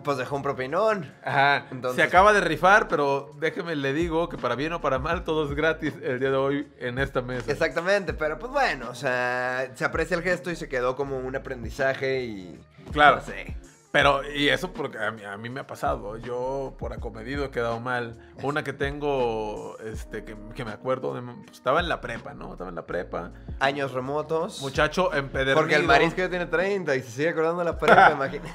Pues 0.04 0.16
dejó 0.18 0.36
un 0.36 0.42
propinón. 0.42 1.12
Ajá. 1.24 1.66
Entonces- 1.70 1.96
Se 1.96 2.02
acaba 2.02 2.32
de 2.32 2.40
rifar, 2.42 2.86
pero 2.88 3.32
déjeme 3.38 3.74
le 3.74 3.92
digo 3.92 4.28
que 4.28 4.36
para 4.38 4.54
bien 4.54 4.72
o 4.74 4.80
para 4.80 4.98
mal 4.98 5.24
todo 5.24 5.44
es 5.48 5.54
gratis 5.54 5.94
el 6.02 6.20
día 6.20 6.30
de 6.30 6.36
hoy 6.36 6.68
en 6.78 6.98
esta 6.98 7.22
mesa. 7.22 7.50
Exactamente, 7.50 8.12
pero 8.14 8.38
pues 8.38 8.52
bueno, 8.52 8.90
o 8.90 8.94
sea, 8.94 9.70
se 9.74 9.84
aprecia 9.84 10.16
el 10.16 10.22
gesto 10.22 10.50
y 10.50 10.56
se 10.56 10.68
quedó 10.68 10.94
como 10.94 11.16
un 11.18 11.34
aprendizaje 11.34 12.20
y. 12.22 12.60
Claro. 12.92 13.16
No 13.16 13.22
sé. 13.22 13.56
Pero, 13.92 14.28
y 14.28 14.48
eso 14.48 14.72
porque 14.72 14.98
a 14.98 15.12
mí, 15.12 15.22
a 15.24 15.36
mí 15.36 15.48
me 15.48 15.60
ha 15.60 15.68
pasado. 15.68 16.16
Yo 16.18 16.74
por 16.80 16.92
acomedido 16.92 17.44
he 17.44 17.50
quedado 17.50 17.78
mal. 17.78 18.18
Una 18.42 18.64
que 18.64 18.72
tengo, 18.72 19.78
este, 19.78 20.24
que, 20.24 20.36
que 20.56 20.64
me 20.64 20.72
acuerdo, 20.72 21.14
de- 21.14 21.22
pues, 21.22 21.52
estaba 21.52 21.78
en 21.78 21.88
la 21.88 22.00
prepa, 22.00 22.34
¿no? 22.34 22.50
Estaba 22.54 22.70
en 22.70 22.74
la 22.74 22.86
prepa. 22.86 23.30
Años 23.60 23.92
remotos. 23.92 24.60
Muchacho 24.62 25.14
empedernido. 25.14 25.54
Porque 25.56 25.76
el 25.76 25.84
marisco 25.84 26.18
ya 26.18 26.28
tiene 26.28 26.46
30 26.46 26.96
y 26.96 27.02
se 27.02 27.10
sigue 27.12 27.28
acordando 27.28 27.60
de 27.60 27.66
la 27.66 27.78
prepa, 27.78 28.10
imagínate. 28.16 28.50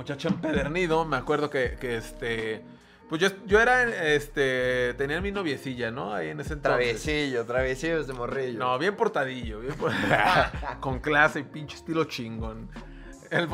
Muchacho 0.00 0.28
empedernido. 0.28 1.04
Me 1.04 1.18
acuerdo 1.18 1.50
que, 1.50 1.76
que, 1.78 1.98
este... 1.98 2.64
Pues 3.10 3.20
yo, 3.20 3.28
yo 3.44 3.60
era, 3.60 3.82
este, 4.14 4.94
tenía 4.94 5.20
mi 5.20 5.30
noviecilla, 5.30 5.90
¿no? 5.90 6.14
Ahí 6.14 6.28
en 6.30 6.40
ese 6.40 6.54
entonces. 6.54 7.02
Traviesillo, 7.02 7.44
traviesillo 7.44 7.98
desde 7.98 8.14
morrillo. 8.14 8.58
No, 8.58 8.78
bien 8.78 8.96
portadillo. 8.96 9.60
bien 9.60 9.74
por- 9.74 9.92
Con 10.80 11.00
clase 11.00 11.40
y 11.40 11.42
pinche 11.42 11.76
estilo 11.76 12.04
chingón. 12.04 12.70
El, 13.30 13.46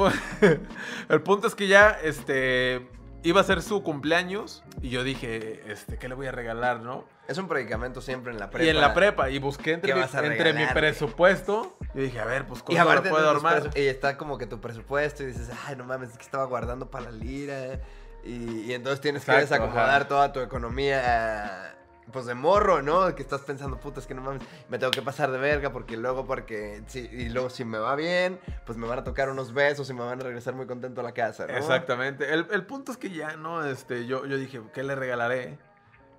el 1.09 1.21
punto 1.23 1.49
es 1.49 1.57
que 1.57 1.67
ya, 1.67 1.99
este, 2.03 2.87
iba 3.27 3.41
a 3.41 3.45
ser 3.45 3.61
su 3.61 3.83
cumpleaños 3.83 4.63
y 4.81 4.91
yo 4.91 5.03
dije, 5.03 5.63
este, 5.67 5.99
¿qué 5.99 6.09
le 6.09 6.15
voy 6.15 6.29
a 6.29 6.33
regalar, 6.33 6.81
no? 6.81 7.05
Es 7.27 7.39
un 7.39 7.49
predicamento 7.49 8.01
siempre 8.01 8.33
en 8.33 8.39
la 8.39 8.51
prepa. 8.51 8.65
Y 8.65 8.69
en 8.69 8.81
la 8.81 8.95
prepa, 8.95 9.31
y 9.31 9.39
busqué 9.41 9.73
entre, 9.73 9.93
¿Qué 9.93 9.99
mi, 9.99 10.27
entre 10.27 10.69
presupuesto. 10.69 11.77
Y 11.95 12.03
dije, 12.03 12.21
a 12.21 12.25
ver, 12.25 12.47
pues, 12.47 12.61
Y 12.61 12.63
¿cómo 12.63 12.79
lo 12.79 12.83
aparte 12.85 13.11
puedo 13.11 13.29
armar? 13.29 13.71
y 13.75 13.81
está 13.81 14.17
como 14.17 14.39
que 14.39 14.47
tu 14.47 14.61
presupuesto 14.61 15.25
y 15.25 15.27
dices, 15.27 15.51
ay, 15.67 15.75
no 15.75 15.85
mames, 15.85 16.11
es 16.11 16.19
que 16.19 16.25
estaba 16.25 16.45
guardando 16.45 16.89
para 16.89 17.07
la 17.07 17.11
lira. 17.11 17.81
Y, 18.25 18.61
y 18.63 18.75
entonces 18.75 19.01
tienes 19.01 19.25
que 19.25 19.33
desacomodar 19.33 20.03
ajá. 20.03 20.09
toda 20.09 20.33
tu 20.33 20.41
economía, 20.41 21.76
pues 22.13 22.27
de 22.27 22.35
morro, 22.35 22.83
¿no? 22.83 23.15
Que 23.15 23.23
estás 23.23 23.41
pensando, 23.43 23.79
puta, 23.79 24.01
es 24.01 24.07
que 24.07 24.15
no 24.15 24.23
mames, 24.23 24.43
me 24.69 24.79
tengo 24.79 24.91
que 24.91 25.03
pasar 25.03 25.31
de 25.31 25.39
verga 25.39 25.73
porque 25.73 25.97
luego, 25.97 26.27
porque, 26.27 26.83
y 26.95 27.29
luego 27.29 27.51
si 27.51 27.65
me 27.65 27.79
va 27.79 27.97
bien, 27.97 28.39
pues 28.65 28.79
me 28.79 28.87
van 28.87 29.01
a 29.01 29.05
tocar 29.05 29.29
unos 29.29 29.53
besos 29.53 29.91
y 29.91 29.95
me 29.95 30.01
van 30.01 30.21
a 30.21 30.25
regresar 30.25 30.55
muy 30.55 30.67
contento 30.67 31.01
a 31.01 31.05
la 31.05 31.13
casa, 31.13 31.47
¿no? 31.47 31.57
Exactamente. 31.57 32.33
El, 32.33 32.47
el 32.51 32.65
punto 32.65 32.93
es 32.93 32.99
que 32.99 33.11
ya, 33.11 33.37
¿no? 33.37 33.65
Este, 33.65 34.07
yo, 34.07 34.27
yo 34.27 34.37
dije, 34.37 34.61
¿qué 34.73 34.83
le 34.83 34.95
regalaré? 34.95 35.59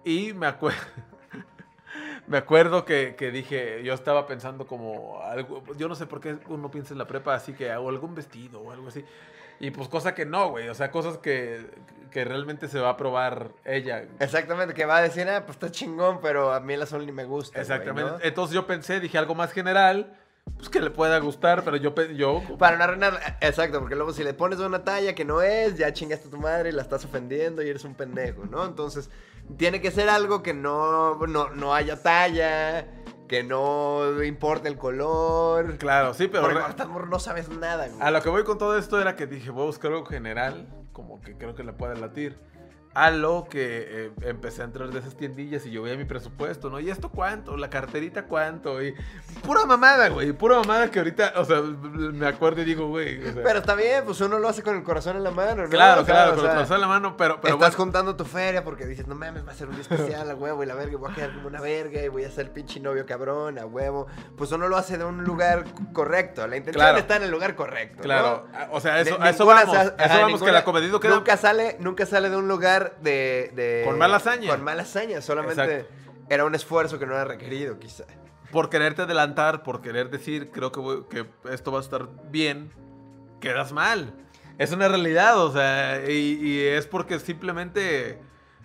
Y 0.03 0.33
me 0.33 0.47
acuerdo. 0.47 0.79
me 2.27 2.37
acuerdo 2.37 2.85
que, 2.85 3.15
que 3.17 3.31
dije, 3.31 3.83
yo 3.83 3.93
estaba 3.93 4.27
pensando 4.27 4.67
como 4.67 5.21
algo. 5.21 5.63
Yo 5.75 5.87
no 5.87 5.95
sé 5.95 6.05
por 6.05 6.19
qué 6.19 6.37
uno 6.47 6.69
piensa 6.69 6.93
en 6.93 6.97
la 6.97 7.07
prepa 7.07 7.33
así 7.33 7.53
que 7.53 7.71
hago 7.71 7.89
algún 7.89 8.15
vestido 8.15 8.61
o 8.61 8.71
algo 8.71 8.89
así. 8.89 9.03
Y 9.59 9.71
pues 9.71 9.87
cosa 9.87 10.13
que 10.13 10.25
no, 10.25 10.49
güey. 10.49 10.69
O 10.69 10.75
sea, 10.75 10.91
cosas 10.91 11.17
que, 11.17 11.65
que 12.11 12.23
realmente 12.23 12.67
se 12.67 12.79
va 12.79 12.89
a 12.89 12.97
probar 12.97 13.49
ella. 13.65 14.05
Exactamente, 14.19 14.73
que 14.73 14.85
va 14.85 14.97
a 14.97 15.01
decir, 15.01 15.27
ah, 15.29 15.45
pues 15.45 15.55
está 15.55 15.71
chingón, 15.71 16.19
pero 16.21 16.53
a 16.53 16.59
mí 16.59 16.73
el 16.73 16.81
azul 16.81 17.05
ni 17.05 17.11
me 17.11 17.25
gusta. 17.25 17.53
güey, 17.53 17.61
Exactamente. 17.61 18.11
¿no? 18.11 18.19
Entonces 18.21 18.53
yo 18.53 18.67
pensé, 18.67 18.99
dije 18.99 19.17
algo 19.17 19.35
más 19.35 19.51
general, 19.51 20.15
pues 20.55 20.69
que 20.69 20.79
le 20.79 20.89
pueda 20.89 21.19
gustar, 21.19 21.63
pero 21.63 21.77
yo, 21.77 21.93
yo 22.13 22.41
Para 22.57 22.77
no 22.77 22.83
arruinar, 22.83 23.37
exacto, 23.41 23.79
porque 23.79 23.95
luego 23.95 24.13
si 24.13 24.23
le 24.23 24.33
pones 24.33 24.59
una 24.59 24.83
talla 24.83 25.13
que 25.13 25.25
no 25.25 25.41
es, 25.41 25.77
ya 25.77 25.91
chingaste 25.91 26.27
a 26.27 26.31
tu 26.31 26.37
madre 26.37 26.69
y 26.69 26.71
la 26.71 26.81
estás 26.81 27.03
ofendiendo 27.05 27.61
y 27.61 27.69
eres 27.69 27.83
un 27.83 27.95
pendejo, 27.95 28.45
¿no? 28.45 28.65
Entonces, 28.65 29.09
tiene 29.57 29.81
que 29.81 29.91
ser 29.91 30.09
algo 30.09 30.43
que 30.43 30.53
no, 30.53 31.15
no, 31.27 31.49
no 31.49 31.73
haya 31.73 32.01
talla, 32.01 32.87
que 33.27 33.43
no 33.43 34.23
importe 34.23 34.67
el 34.69 34.77
color. 34.77 35.77
Claro, 35.77 36.13
sí, 36.13 36.27
pero 36.27 36.43
Porque 36.43 36.59
re- 36.59 37.07
no 37.09 37.19
sabes 37.19 37.49
nada, 37.49 37.87
güey. 37.87 38.01
a 38.01 38.11
lo 38.11 38.21
que 38.21 38.29
voy 38.29 38.43
con 38.43 38.57
todo 38.57 38.77
esto 38.77 38.99
era 39.01 39.15
que 39.15 39.27
dije, 39.27 39.49
voy 39.51 39.63
a 39.63 39.65
buscar 39.67 39.91
algo 39.91 40.05
general, 40.05 40.67
como 40.93 41.19
que 41.21 41.37
creo 41.37 41.53
que 41.55 41.63
le 41.63 41.73
pueda 41.73 41.93
latir. 41.95 42.37
A 42.99 43.11
lo 43.11 43.45
que 43.47 43.85
eh, 44.07 44.11
empecé 44.21 44.63
a 44.63 44.65
entrar 44.65 44.89
de 44.89 44.97
esas 44.97 45.15
tiendillas 45.15 45.63
y 45.67 45.69
yo 45.71 45.83
veía 45.83 45.95
mi 45.95 46.05
presupuesto, 46.05 46.71
¿no? 46.71 46.79
¿Y 46.79 46.89
esto 46.89 47.09
cuánto? 47.09 47.55
¿La 47.55 47.69
carterita 47.69 48.23
cuánto? 48.25 48.81
Y 48.81 48.95
pura 49.43 49.65
mamada, 49.67 50.09
güey. 50.09 50.31
Pura 50.31 50.55
mamada 50.57 50.89
que 50.89 50.97
ahorita, 50.97 51.33
o 51.35 51.45
sea, 51.45 51.61
me 51.61 52.25
acuerdo 52.25 52.63
y 52.63 52.65
digo, 52.65 52.87
güey. 52.87 53.19
o 53.21 53.33
sea, 53.33 53.43
Pero 53.43 53.59
está 53.59 53.75
bien, 53.75 54.03
pues 54.03 54.19
uno 54.21 54.39
lo 54.39 54.47
hace 54.49 54.63
con 54.63 54.75
el 54.75 54.81
corazón 54.83 55.15
en 55.15 55.23
la 55.23 55.29
mano, 55.29 55.61
¿no? 55.63 55.69
claro, 55.69 56.03
claro, 56.05 56.31
o 56.31 56.33
con 56.35 56.41
sea, 56.41 56.49
el 56.51 56.55
corazón 56.57 56.75
en 56.75 56.81
la 56.81 56.87
mano, 56.87 57.15
pero, 57.17 57.39
pero 57.39 57.53
estás 57.53 57.75
bueno, 57.77 57.83
juntando 57.83 58.15
tu 58.15 58.25
feria 58.25 58.63
porque 58.63 58.87
dices, 58.87 59.05
no 59.07 59.13
mames, 59.13 59.47
va 59.47 59.51
a 59.51 59.55
ser 59.55 59.67
un 59.67 59.73
día 59.75 59.81
especial 59.83 60.31
a 60.31 60.33
huevo 60.33 60.63
y 60.63 60.65
la 60.65 60.73
verga, 60.73 60.93
y 60.93 60.95
voy 60.95 61.11
a 61.11 61.13
quedar 61.13 61.33
como 61.35 61.47
una 61.49 61.61
verga 61.61 62.01
y 62.01 62.07
voy 62.07 62.23
a 62.23 62.31
ser 62.31 62.51
pinche 62.51 62.79
novio 62.79 63.05
cabrón 63.05 63.59
a 63.59 63.67
huevo. 63.67 64.07
Pues 64.35 64.51
uno 64.51 64.67
lo 64.69 64.75
hace 64.75 64.97
de 64.97 65.05
un 65.05 65.23
lugar 65.23 65.65
correcto. 65.93 66.47
La 66.47 66.57
intención 66.57 66.81
Claro. 66.83 66.97
está 66.97 67.17
en 67.17 67.23
el 67.23 67.29
lugar 67.29 67.55
correcto. 67.55 68.01
claro. 68.01 68.47
¿no? 68.51 68.73
O 68.73 68.79
sea, 68.79 68.99
eso, 69.01 69.17
De- 69.19 69.23
a 69.23 69.29
eso 69.29 69.45
vamos. 69.45 69.75
a 69.75 69.83
eso 69.83 69.93
ajá, 69.99 70.19
vamos 70.21 70.41
que 70.41 70.51
la 70.51 70.63
comedido 70.63 70.99
queda. 70.99 71.13
Nunca 71.13 71.37
sale, 71.37 71.77
nunca 71.79 72.07
sale 72.07 72.31
de 72.31 72.37
un 72.37 72.47
lugar 72.47 72.86
de, 73.01 73.51
de- 73.55 73.83
Con 73.85 73.97
mala 73.97 74.17
hazaña. 74.17 74.49
Con 74.51 74.63
mala 74.63 74.81
hazaña, 74.83 75.21
solamente 75.21 75.61
Exacto. 75.61 75.93
era 76.29 76.45
un 76.45 76.55
esfuerzo 76.55 76.97
que 76.99 77.05
no 77.05 77.13
era 77.13 77.25
requerido, 77.25 77.79
quizá. 77.79 78.05
por 78.51 78.69
quererte 78.69 79.01
adelantar, 79.03 79.63
por 79.63 79.81
querer 79.81 80.09
decir, 80.09 80.51
creo 80.51 80.71
que, 80.71 80.79
voy- 80.79 81.03
que 81.09 81.25
esto 81.51 81.71
va 81.71 81.79
a 81.79 81.81
estar 81.81 82.07
bien, 82.31 82.71
quedas 83.41 83.71
mal. 83.73 84.13
Es 84.57 84.71
una 84.71 84.87
realidad, 84.87 85.37
o 85.43 85.51
sea, 85.51 86.09
y, 86.09 86.39
y 86.41 86.59
es 86.61 86.87
porque 86.87 87.19
simplemente 87.19 88.19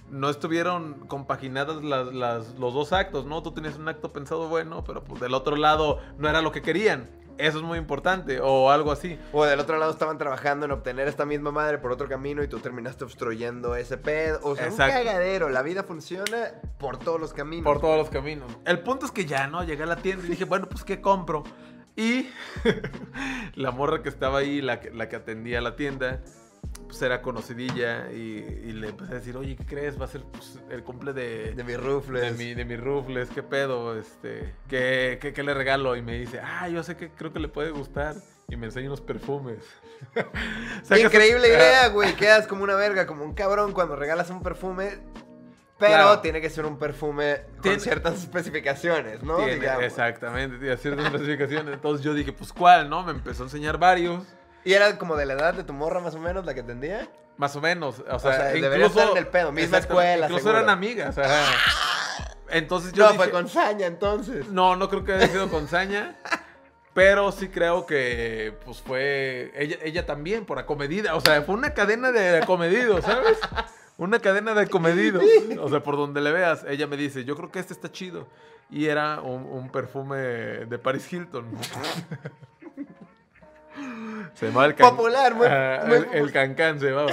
no 0.09 0.29
estuvieron 0.31 1.07
compaginadas 1.07 1.83
las, 1.83 2.13
las- 2.15 2.55
los 2.59 2.73
dos 2.75 2.93
actos, 2.93 3.27
¿no? 3.27 3.43
Tú 3.43 3.53
tenías 3.53 3.77
un 3.77 3.89
acto 3.89 4.13
pensado 4.13 4.49
bueno, 4.49 4.85
pero 4.85 5.03
pues 5.05 5.21
del 5.21 5.35
otro 5.35 5.57
lado 5.57 6.01
no 6.19 6.29
era 6.29 6.41
lo 6.43 6.53
que 6.53 6.63
querían. 6.63 7.11
Eso 7.43 7.59
es 7.59 7.65
muy 7.65 7.77
importante, 7.77 8.39
o 8.41 8.71
algo 8.71 8.93
así. 8.93 9.19
O 9.33 9.45
del 9.45 9.59
otro 9.59 9.77
lado 9.77 9.91
estaban 9.91 10.17
trabajando 10.17 10.65
en 10.65 10.71
obtener 10.71 11.09
esta 11.09 11.27
misma 11.27 11.51
madre 11.51 11.79
por 11.79 11.91
otro 11.91 12.09
camino 12.09 12.41
y 12.45 12.47
tú 12.47 12.61
terminaste 12.61 13.03
obstruyendo 13.03 13.75
ese 13.75 13.99
pedo. 13.99 14.39
O 14.45 14.55
sea, 14.55 14.67
Exacto. 14.69 14.97
un 14.97 15.05
cagadero. 15.05 15.49
La 15.49 15.63
vida 15.63 15.83
funciona 15.83 16.53
por 16.79 16.99
todos 16.99 17.21
los 17.21 17.33
caminos. 17.33 17.65
Por 17.65 17.81
todos 17.81 17.97
los 17.97 18.11
caminos. 18.11 18.57
El 18.65 18.79
punto 18.81 19.07
es 19.07 19.13
que 19.13 19.27
ya, 19.27 19.49
¿no? 19.49 19.65
Llegué 19.65 19.83
a 19.83 19.87
la 19.87 19.97
tienda 19.97 20.25
y 20.25 20.31
dije, 20.31 20.45
bueno, 20.45 20.69
pues, 20.69 20.85
¿qué 20.85 21.01
compro? 21.01 21.43
Y 21.97 22.29
la 23.57 23.73
morra 23.73 24.03
que 24.05 24.09
estaba 24.09 24.39
ahí, 24.39 24.61
la 24.61 24.79
que, 24.79 24.93
la 24.93 25.09
que 25.09 25.17
atendía 25.17 25.61
la 25.61 25.75
tienda, 25.75 26.21
pues 26.93 27.01
era 27.03 27.23
conocidilla 27.23 28.11
y, 28.13 28.17
y 28.65 28.73
le 28.73 28.89
empecé 28.91 29.13
a 29.13 29.15
decir, 29.15 29.35
oye, 29.39 29.57
¿qué 29.57 29.65
crees? 29.65 29.99
Va 29.99 30.05
a 30.05 30.09
ser 30.09 30.23
pues, 30.31 30.59
el 30.71 30.85
cumple 30.85 31.15
de, 31.15 31.55
De 31.55 31.65
mis 31.65 31.81
rufles. 31.81 32.23
de 32.23 32.33
mi, 32.45 32.53
de 32.53 32.67
mi 32.67 32.77
rufles, 32.77 33.31
¿qué 33.31 33.43
pedo? 33.43 33.99
Este, 33.99 34.55
¿qué, 34.69 35.19
qué, 35.19 35.33
qué 35.33 35.43
le 35.43 35.55
regalo? 35.55 35.97
Y 35.97 36.03
me 36.03 36.19
dice, 36.19 36.39
ah, 36.45 36.69
yo 36.69 36.83
sé 36.83 36.97
que 36.99 37.09
creo 37.09 37.33
que 37.33 37.39
le 37.41 37.49
puede 37.49 37.71
gustar. 37.71 38.15
Y 38.51 38.57
me 38.57 38.67
enseña 38.67 38.89
unos 38.89 39.01
perfumes. 39.01 39.65
O 40.83 40.85
sea, 40.85 40.99
Increíble 40.99 41.45
Ah, 41.47 41.57
idea, 41.57 41.89
güey. 41.89 42.15
Quedas 42.15 42.47
como 42.47 42.63
una 42.65 42.75
verga, 42.75 43.07
como 43.07 43.25
un 43.25 43.33
cabrón 43.33 43.73
cuando 43.73 43.97
regalas 43.97 44.29
un 44.29 44.43
perfume. 44.43 44.99
Pero 45.79 45.93
Claro. 45.95 46.21
tiene 46.21 46.41
que 46.43 46.51
ser 46.51 46.67
un 46.67 46.79
perfume 46.79 47.39
con 47.55 47.63
Tiene- 47.63 47.81
ciertas 47.81 48.19
especificaciones, 48.19 49.23
¿no? 49.23 49.37
tiene- 49.39 49.67
exactamente, 49.87 50.59
tiene 50.59 50.77
ciertas 50.77 51.07
especificaciones. 51.07 51.75
Entonces 51.75 52.05
yo 52.05 52.13
dije, 52.15 52.33
pues, 52.33 52.53
¿cuál? 52.53 52.89
¿No? 52.91 53.03
Me 53.03 53.13
empezó 53.13 53.45
a 53.45 53.47
enseñar 53.47 53.79
varios. 53.79 54.25
¿Y 54.65 54.73
era 54.73 54.97
como 54.99 55.17
de 55.17 55.27
la 55.27 55.35
edad 55.35 55.55
de 55.55 55.65
tu 55.65 55.73
morra 55.73 56.01
más 56.01 56.15
o 56.15 56.19
menos 56.19 56.45
la 56.45 56.55
que 56.55 56.61
atendía? 56.61 57.09
Más 57.37 57.57
o 57.57 57.61
menos. 57.61 58.03
O 58.11 58.19
sea, 58.19 58.33
sea, 58.35 58.45
debería 58.49 58.87
incluso, 58.87 59.01
estar 59.01 59.11
en 59.13 59.17
el 59.17 59.27
pedo, 59.29 59.53
misma 59.53 59.79
escuela, 59.79 60.27
Incluso 60.27 60.45
seguro. 60.45 60.59
eran 60.59 60.71
amigas. 60.71 61.17
Entonces 62.51 62.93
yo 62.93 63.05
no, 63.05 63.13
dije, 63.13 63.25
fue 63.25 63.31
con 63.33 63.49
saña 63.49 63.87
entonces. 63.87 64.49
no, 64.49 64.77
no 64.77 64.89
creo 64.89 65.05
que 65.05 65.15
haya 65.15 65.29
sido 65.29 65.49
con 65.49 65.69
saña. 65.69 66.17
Pero 66.95 67.33
sí 67.33 67.49
creo 67.49 67.87
que 67.87 68.55
pues 68.67 68.83
fue 68.83 69.51
ella, 69.57 69.79
ella 69.83 70.05
también 70.05 70.45
por 70.45 70.59
acomedida. 70.59 71.15
O 71.15 71.21
sea, 71.23 71.41
fue 71.43 71.55
una 71.55 71.73
cadena 71.73 72.13
de 72.13 72.39
acomedidos, 72.39 73.05
¿sabes? 73.05 73.39
Una 73.97 74.19
cadena 74.19 74.53
de 74.53 74.63
acomedidos. 74.63 75.25
O 75.61 75.69
sea, 75.71 75.83
por 75.83 75.97
donde 75.97 76.21
le 76.21 76.33
veas, 76.33 76.65
ella 76.69 76.87
me 76.87 76.97
dice, 76.99 77.25
yo 77.25 77.35
creo 77.37 77.51
que 77.51 77.61
este 77.61 77.73
está 77.73 77.91
chido. 77.91 78.27
Y 78.69 78.87
era 78.87 79.21
un, 79.21 79.45
un 79.45 79.71
perfume 79.71 80.17
de 80.19 80.79
Paris 80.79 81.11
Hilton. 81.11 81.47
Se 84.35 84.47
llamaba 84.47 84.67
el 84.67 84.75
can- 84.75 84.91
Popular, 84.97 85.35
muy- 85.35 85.47
Ah, 85.49 85.85
muy 85.87 85.97
el, 85.97 86.09
el 86.13 86.33
cancán 86.33 86.81
se 86.81 86.87
llamaba. 86.91 87.13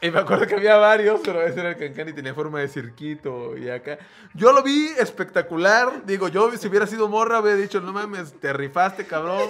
Y 0.00 0.10
me 0.12 0.20
acuerdo 0.20 0.46
que 0.46 0.54
había 0.54 0.76
varios, 0.76 1.20
pero 1.24 1.42
ese 1.42 1.58
era 1.58 1.70
el 1.70 1.76
cancán 1.76 2.08
y 2.08 2.12
tenía 2.12 2.32
forma 2.32 2.60
de 2.60 2.68
cirquito 2.68 3.56
y 3.56 3.68
acá. 3.68 3.98
Yo 4.34 4.52
lo 4.52 4.62
vi 4.62 4.86
espectacular. 4.96 6.04
Digo, 6.06 6.28
yo 6.28 6.50
si 6.56 6.68
hubiera 6.68 6.86
sido 6.86 7.08
morra, 7.08 7.40
hubiera 7.40 7.56
dicho, 7.58 7.80
no 7.80 7.92
mames, 7.92 8.32
te 8.40 8.52
rifaste, 8.52 9.04
cabrón. 9.06 9.48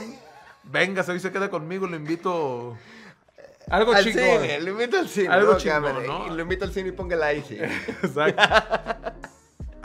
Venga, 0.63 1.05
hoy 1.07 1.21
se 1.21 1.31
queda 1.31 1.51
conmigo, 1.51 1.87
lo 1.87 1.97
invito. 1.97 2.77
Algo 3.71 3.93
al 3.93 4.03
chingón. 4.03 4.23
cine, 4.41 4.61
lo 4.61 4.71
invito 4.71 4.99
al 4.99 5.09
cine. 5.09 5.29
Algo 5.29 5.53
¿no? 5.53 5.59
chingón, 5.59 5.83
Cámara, 5.83 6.07
¿no? 6.07 6.29
Lo 6.35 6.43
invito 6.43 6.65
al 6.65 6.73
cine 6.73 6.89
y 6.89 6.93
el 7.15 7.37
icy. 7.39 7.59
Exacto. 8.03 8.43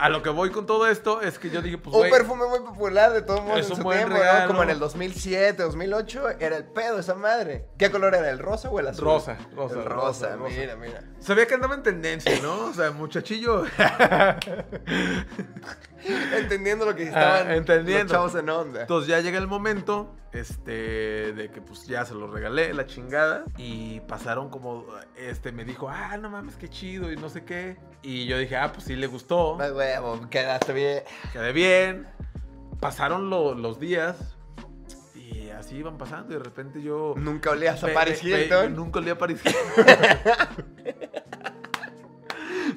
A 0.04 0.10
lo 0.10 0.22
que 0.22 0.28
voy 0.28 0.50
con 0.50 0.66
todo 0.66 0.86
esto 0.86 1.22
es 1.22 1.38
que 1.38 1.48
yo 1.48 1.62
dije, 1.62 1.78
pues, 1.78 1.96
un 1.96 2.10
perfume 2.10 2.44
muy 2.46 2.58
popular 2.60 3.14
de 3.14 3.22
todo 3.22 3.40
modo 3.40 3.56
Es 3.56 3.70
en 3.70 3.76
su 3.76 3.82
tiempo. 3.82 4.14
¿no? 4.14 4.46
Como 4.46 4.62
en 4.62 4.68
el 4.68 4.78
2007, 4.78 5.62
2008, 5.62 6.28
era 6.40 6.58
el 6.58 6.64
pedo 6.64 6.98
esa 6.98 7.14
madre. 7.14 7.64
¿Qué 7.78 7.90
color 7.90 8.14
era? 8.14 8.28
¿El 8.28 8.38
rosa 8.38 8.68
o 8.68 8.78
el 8.78 8.88
azul? 8.88 9.02
Rosa, 9.02 9.38
rosa, 9.56 9.78
El 9.78 9.84
rosa, 9.86 10.26
rosa, 10.28 10.36
rosa. 10.36 10.54
mira, 10.54 10.76
mira. 10.76 11.02
sabía 11.20 11.46
que 11.46 11.54
andaba 11.54 11.76
en 11.76 11.82
tendencia, 11.84 12.38
¿no? 12.42 12.66
O 12.66 12.74
sea, 12.74 12.90
muchachillo. 12.90 13.64
Entendiendo 16.38 16.84
lo 16.86 16.94
que 16.94 17.04
estaban 17.04 17.48
Ah, 17.48 17.54
entendiendo. 17.56 18.04
los 18.04 18.12
chavos 18.12 18.34
en 18.34 18.48
onda. 18.50 18.80
Entonces 18.82 19.08
ya 19.08 19.20
llega 19.20 19.38
el 19.38 19.46
momento, 19.46 20.14
este, 20.32 21.32
de 21.32 21.50
que 21.50 21.60
pues 21.60 21.86
ya 21.86 22.04
se 22.04 22.14
lo 22.14 22.26
regalé, 22.30 22.72
la 22.74 22.86
chingada. 22.86 23.44
Y 23.56 24.00
pasaron 24.00 24.50
como, 24.50 24.84
este, 25.16 25.52
me 25.52 25.64
dijo, 25.64 25.88
ah, 25.88 26.16
no 26.16 26.30
mames, 26.30 26.56
qué 26.56 26.68
chido 26.68 27.10
y 27.12 27.16
no 27.16 27.28
sé 27.28 27.44
qué. 27.44 27.76
Y 28.02 28.26
yo 28.26 28.38
dije, 28.38 28.56
ah, 28.56 28.70
pues 28.72 28.84
sí 28.84 28.96
le 28.96 29.06
gustó, 29.06 29.58
Ay, 29.60 29.70
huevo, 29.70 30.20
quedaste 30.30 30.72
bien. 30.72 31.02
quedé 31.32 31.52
bien. 31.52 32.06
Pasaron 32.80 33.30
lo- 33.30 33.54
los 33.54 33.80
días 33.80 34.16
y 35.14 35.48
así 35.50 35.76
iban 35.76 35.96
pasando 35.96 36.34
y 36.34 36.36
de 36.38 36.44
repente 36.44 36.82
yo... 36.82 37.14
Nunca 37.16 37.50
olías 37.50 37.82
a 37.82 37.88
Paris 37.94 38.22
Hilton. 38.22 38.74
Nunca 38.76 38.98
olía 38.98 39.12
a 39.14 39.18
Paris 39.18 39.40
Hilton. 39.42 39.86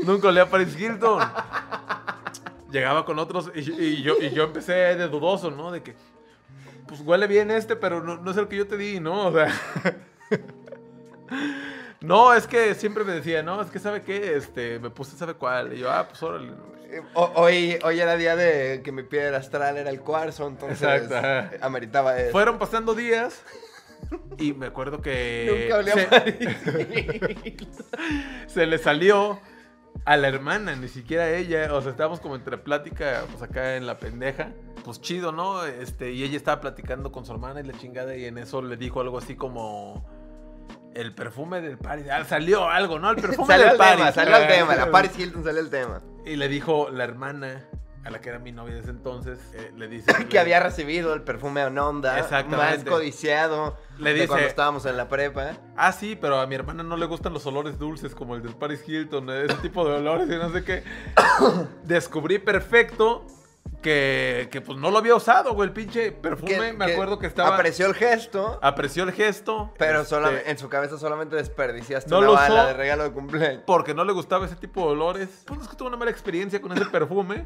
nunca 0.05 0.27
olía 0.29 0.43
a 0.43 0.49
Paris 0.49 0.79
Hilton. 0.79 1.21
Llegaba 2.71 3.05
con 3.05 3.17
otros 3.19 3.51
y, 3.55 3.59
y 3.59 4.01
yo, 4.03 4.15
y 4.21 4.29
yo 4.31 4.43
empecé 4.43 4.73
de 4.73 5.07
dudoso, 5.07 5.51
¿no? 5.51 5.71
De 5.71 5.81
que, 5.83 5.95
pues 6.87 7.01
huele 7.01 7.27
bien 7.27 7.49
este, 7.51 7.75
pero 7.75 8.01
no, 8.03 8.17
no 8.17 8.31
es 8.31 8.37
el 8.37 8.47
que 8.47 8.57
yo 8.57 8.67
te 8.67 8.77
di, 8.77 8.99
¿no? 8.99 9.27
O 9.27 9.31
sea... 9.33 9.47
No, 11.99 12.33
es 12.33 12.45
que 12.47 12.75
siempre 12.75 13.03
me 13.03 13.11
decía, 13.13 13.41
no, 13.41 13.59
es 13.61 13.69
que 13.71 13.79
sabe 13.79 14.01
qué, 14.03 14.35
este, 14.37 14.77
me 14.79 14.89
puse 14.91 15.17
sabe 15.17 15.33
cuál. 15.33 15.73
Y 15.73 15.79
yo, 15.79 15.91
ah, 15.91 16.07
pues 16.07 16.21
órale. 16.21 16.51
O- 17.15 17.31
hoy, 17.35 17.77
hoy 17.83 17.99
era 17.99 18.15
día 18.15 18.35
de 18.35 18.81
que 18.83 18.91
mi 18.91 19.03
piedra 19.03 19.37
astral 19.37 19.77
era 19.77 19.89
el 19.89 19.99
cuarzo, 19.99 20.47
entonces 20.47 20.81
Exacto, 20.83 21.57
ameritaba 21.61 22.17
eso. 22.19 22.31
Fueron 22.31 22.59
pasando 22.59 22.93
días 22.93 23.43
y 24.37 24.53
me 24.53 24.67
acuerdo 24.67 25.01
que... 25.01 25.69
Nunca 25.69 25.83
se- 25.91 27.57
se 28.47 28.65
le 28.67 28.77
salió 28.77 29.39
a 30.07 30.15
la 30.15 30.29
hermana, 30.29 30.73
ni 30.77 30.87
siquiera 30.87 31.23
a 31.25 31.29
ella. 31.31 31.73
O 31.73 31.81
sea, 31.81 31.91
estábamos 31.91 32.21
como 32.21 32.35
entre 32.35 32.57
plática, 32.57 33.23
pues 33.29 33.43
acá 33.43 33.75
en 33.75 33.85
la 33.85 33.99
pendeja. 33.99 34.53
Pues 34.85 35.01
chido, 35.01 35.33
¿no? 35.33 35.65
Este, 35.65 36.13
y 36.13 36.23
ella 36.23 36.37
estaba 36.37 36.61
platicando 36.61 37.11
con 37.11 37.25
su 37.25 37.33
hermana 37.33 37.59
y 37.59 37.63
la 37.63 37.73
chingada, 37.77 38.15
y 38.15 38.23
en 38.25 38.37
eso 38.37 38.61
le 38.61 38.77
dijo 38.77 39.01
algo 39.01 39.17
así 39.17 39.35
como. 39.35 40.05
El 40.95 41.13
perfume 41.13 41.61
del 41.61 41.77
Paris. 41.77 42.07
Ah, 42.11 42.23
salió 42.23 42.69
algo, 42.69 42.97
¿no? 42.97 43.11
El 43.11 43.17
perfume 43.17 43.47
Salió 43.47 43.65
del 43.65 43.73
el 43.73 43.77
Paris. 43.77 43.97
tema, 43.97 44.11
salió 44.13 44.37
el 44.37 44.47
tema. 44.47 44.75
La 44.75 44.89
Paris 44.89 45.11
Hilton 45.19 45.43
salió 45.43 45.59
el 45.59 45.69
tema. 45.69 46.01
Y 46.25 46.37
le 46.37 46.47
dijo 46.47 46.89
la 46.89 47.03
hermana, 47.03 47.65
a 48.07 48.11
la 48.11 48.19
que 48.21 48.29
era 48.29 48.39
mi 48.39 48.51
novia 48.51 48.73
de 48.75 48.81
ese 48.81 48.89
entonces, 48.89 49.39
eh, 49.53 49.71
le 49.75 49.87
dice. 49.89 50.11
Que 50.29 50.39
había 50.39 50.59
recibido 50.59 51.13
el 51.13 51.21
perfume 51.21 51.61
en 51.61 51.77
onda. 51.77 52.25
Más 52.49 52.83
codiciado. 52.83 53.77
Le 53.97 54.09
de 54.11 54.15
dice- 54.15 54.27
cuando 54.27 54.47
estábamos 54.47 54.85
en 54.85 54.97
la 54.97 55.07
prepa. 55.09 55.51
Ah, 55.75 55.91
sí, 55.91 56.15
pero 56.19 56.39
a 56.39 56.47
mi 56.47 56.55
hermana 56.55 56.83
no 56.83 56.97
le 56.97 57.05
gustan 57.05 57.33
los 57.33 57.45
olores 57.45 57.77
dulces 57.79 58.13
como 58.15 58.35
el 58.35 58.41
del 58.43 58.55
Paris 58.55 58.83
Hilton, 58.87 59.29
ese 59.29 59.55
tipo 59.55 59.87
de 59.87 59.95
olores 59.95 60.27
y 60.27 60.35
no 60.37 60.51
sé 60.51 60.63
qué. 60.63 60.83
Descubrí 61.83 62.39
perfecto 62.39 63.25
que, 63.81 64.49
que 64.51 64.61
pues 64.61 64.77
no 64.77 64.89
lo 64.91 64.97
había 64.97 65.15
usado, 65.15 65.53
güey, 65.53 65.67
el 65.69 65.73
pinche 65.73 66.11
perfume. 66.11 66.55
Que- 66.57 66.73
me 66.73 66.85
acuerdo 66.93 67.19
que 67.19 67.27
estaba... 67.27 67.55
Apreció 67.55 67.85
el 67.87 67.93
gesto. 67.93 68.59
Apreció 68.61 69.03
el 69.03 69.11
gesto. 69.11 69.73
Pero 69.77 69.99
este, 70.01 70.09
solamente, 70.09 70.51
en 70.51 70.57
su 70.57 70.67
cabeza 70.69 70.97
solamente 70.97 71.35
desperdiciaste 71.35 72.09
No 72.09 72.17
una 72.19 72.27
lo 72.27 72.33
bala 72.33 72.55
usó. 72.55 72.67
de 72.67 72.73
regalo 72.73 73.03
de 73.03 73.11
cumpleaños. 73.11 73.63
Porque 73.65 73.93
no 73.93 74.03
le 74.03 74.13
gustaba 74.13 74.45
ese 74.45 74.55
tipo 74.55 74.81
de 74.85 74.91
olores. 74.93 75.43
Pues 75.45 75.61
es 75.61 75.67
que 75.67 75.75
tuve 75.75 75.87
una 75.89 75.97
mala 75.97 76.11
experiencia 76.11 76.61
con 76.61 76.71
ese 76.73 76.85
perfume. 76.85 77.45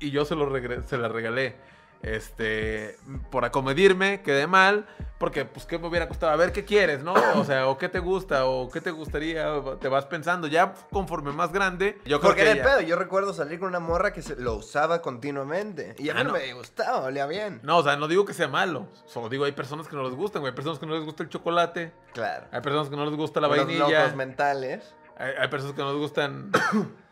Y 0.00 0.10
yo 0.10 0.24
se 0.24 0.34
lo 0.34 0.48
se 0.86 0.98
la 0.98 1.08
regalé. 1.08 1.56
Este, 2.00 2.96
por 3.32 3.44
acomedirme, 3.44 4.22
quedé 4.22 4.46
mal, 4.46 4.86
porque 5.18 5.44
pues 5.44 5.66
qué 5.66 5.80
me 5.80 5.88
hubiera 5.88 6.06
costado, 6.06 6.30
a 6.32 6.36
ver 6.36 6.52
qué 6.52 6.64
quieres, 6.64 7.02
¿no? 7.02 7.12
O 7.34 7.44
sea, 7.44 7.66
o 7.66 7.76
qué 7.76 7.88
te 7.88 7.98
gusta, 7.98 8.46
o 8.46 8.70
qué 8.70 8.80
te 8.80 8.92
gustaría, 8.92 9.52
te 9.80 9.88
vas 9.88 10.06
pensando, 10.06 10.46
ya 10.46 10.74
conforme 10.92 11.32
más 11.32 11.52
grande, 11.52 11.98
yo 12.04 12.20
creo 12.20 12.30
Porque 12.30 12.36
que 12.36 12.42
era 12.42 12.52
el 12.52 12.58
ya- 12.58 12.64
pedo. 12.64 12.80
Yo 12.82 12.94
recuerdo 12.94 13.34
salir 13.34 13.58
con 13.58 13.66
una 13.66 13.80
morra 13.80 14.12
que 14.12 14.22
se 14.22 14.36
lo 14.36 14.54
usaba 14.54 15.02
continuamente. 15.02 15.96
Y 15.98 16.08
a 16.10 16.14
mí 16.14 16.20
Ah, 16.20 16.24
no 16.24 16.32
no. 16.32 16.38
me 16.38 16.52
gustaba, 16.54 17.02
olía 17.06 17.26
bien. 17.26 17.58
No, 17.64 17.78
o 17.78 17.82
sea, 17.82 17.96
no 17.96 18.06
digo 18.06 18.24
que 18.24 18.32
sea 18.32 18.46
malo, 18.46 18.86
solo 19.06 19.28
digo 19.28 19.44
hay 19.44 19.52
personas 19.52 19.88
que 19.88 19.96
no 19.96 20.04
les 20.04 20.14
gustan, 20.14 20.40
güey, 20.40 20.52
hay 20.52 20.56
personas 20.56 20.78
que 20.78 20.86
no 20.86 20.94
les 20.94 21.02
gusta 21.04 21.24
el 21.24 21.28
chocolate, 21.30 21.92
Claro. 22.12 22.46
hay 22.52 22.60
personas 22.60 22.88
que 22.88 22.94
no 22.96 23.06
les 23.06 23.16
gusta 23.16 23.40
la 23.40 23.48
Los 23.48 23.56
vainilla, 23.56 24.02
locos 24.02 24.14
mentales. 24.14 24.94
hay, 25.16 25.32
hay 25.36 25.48
personas 25.48 25.74
que 25.74 25.82
no 25.82 25.90
les 25.90 26.00
gustan... 26.00 26.52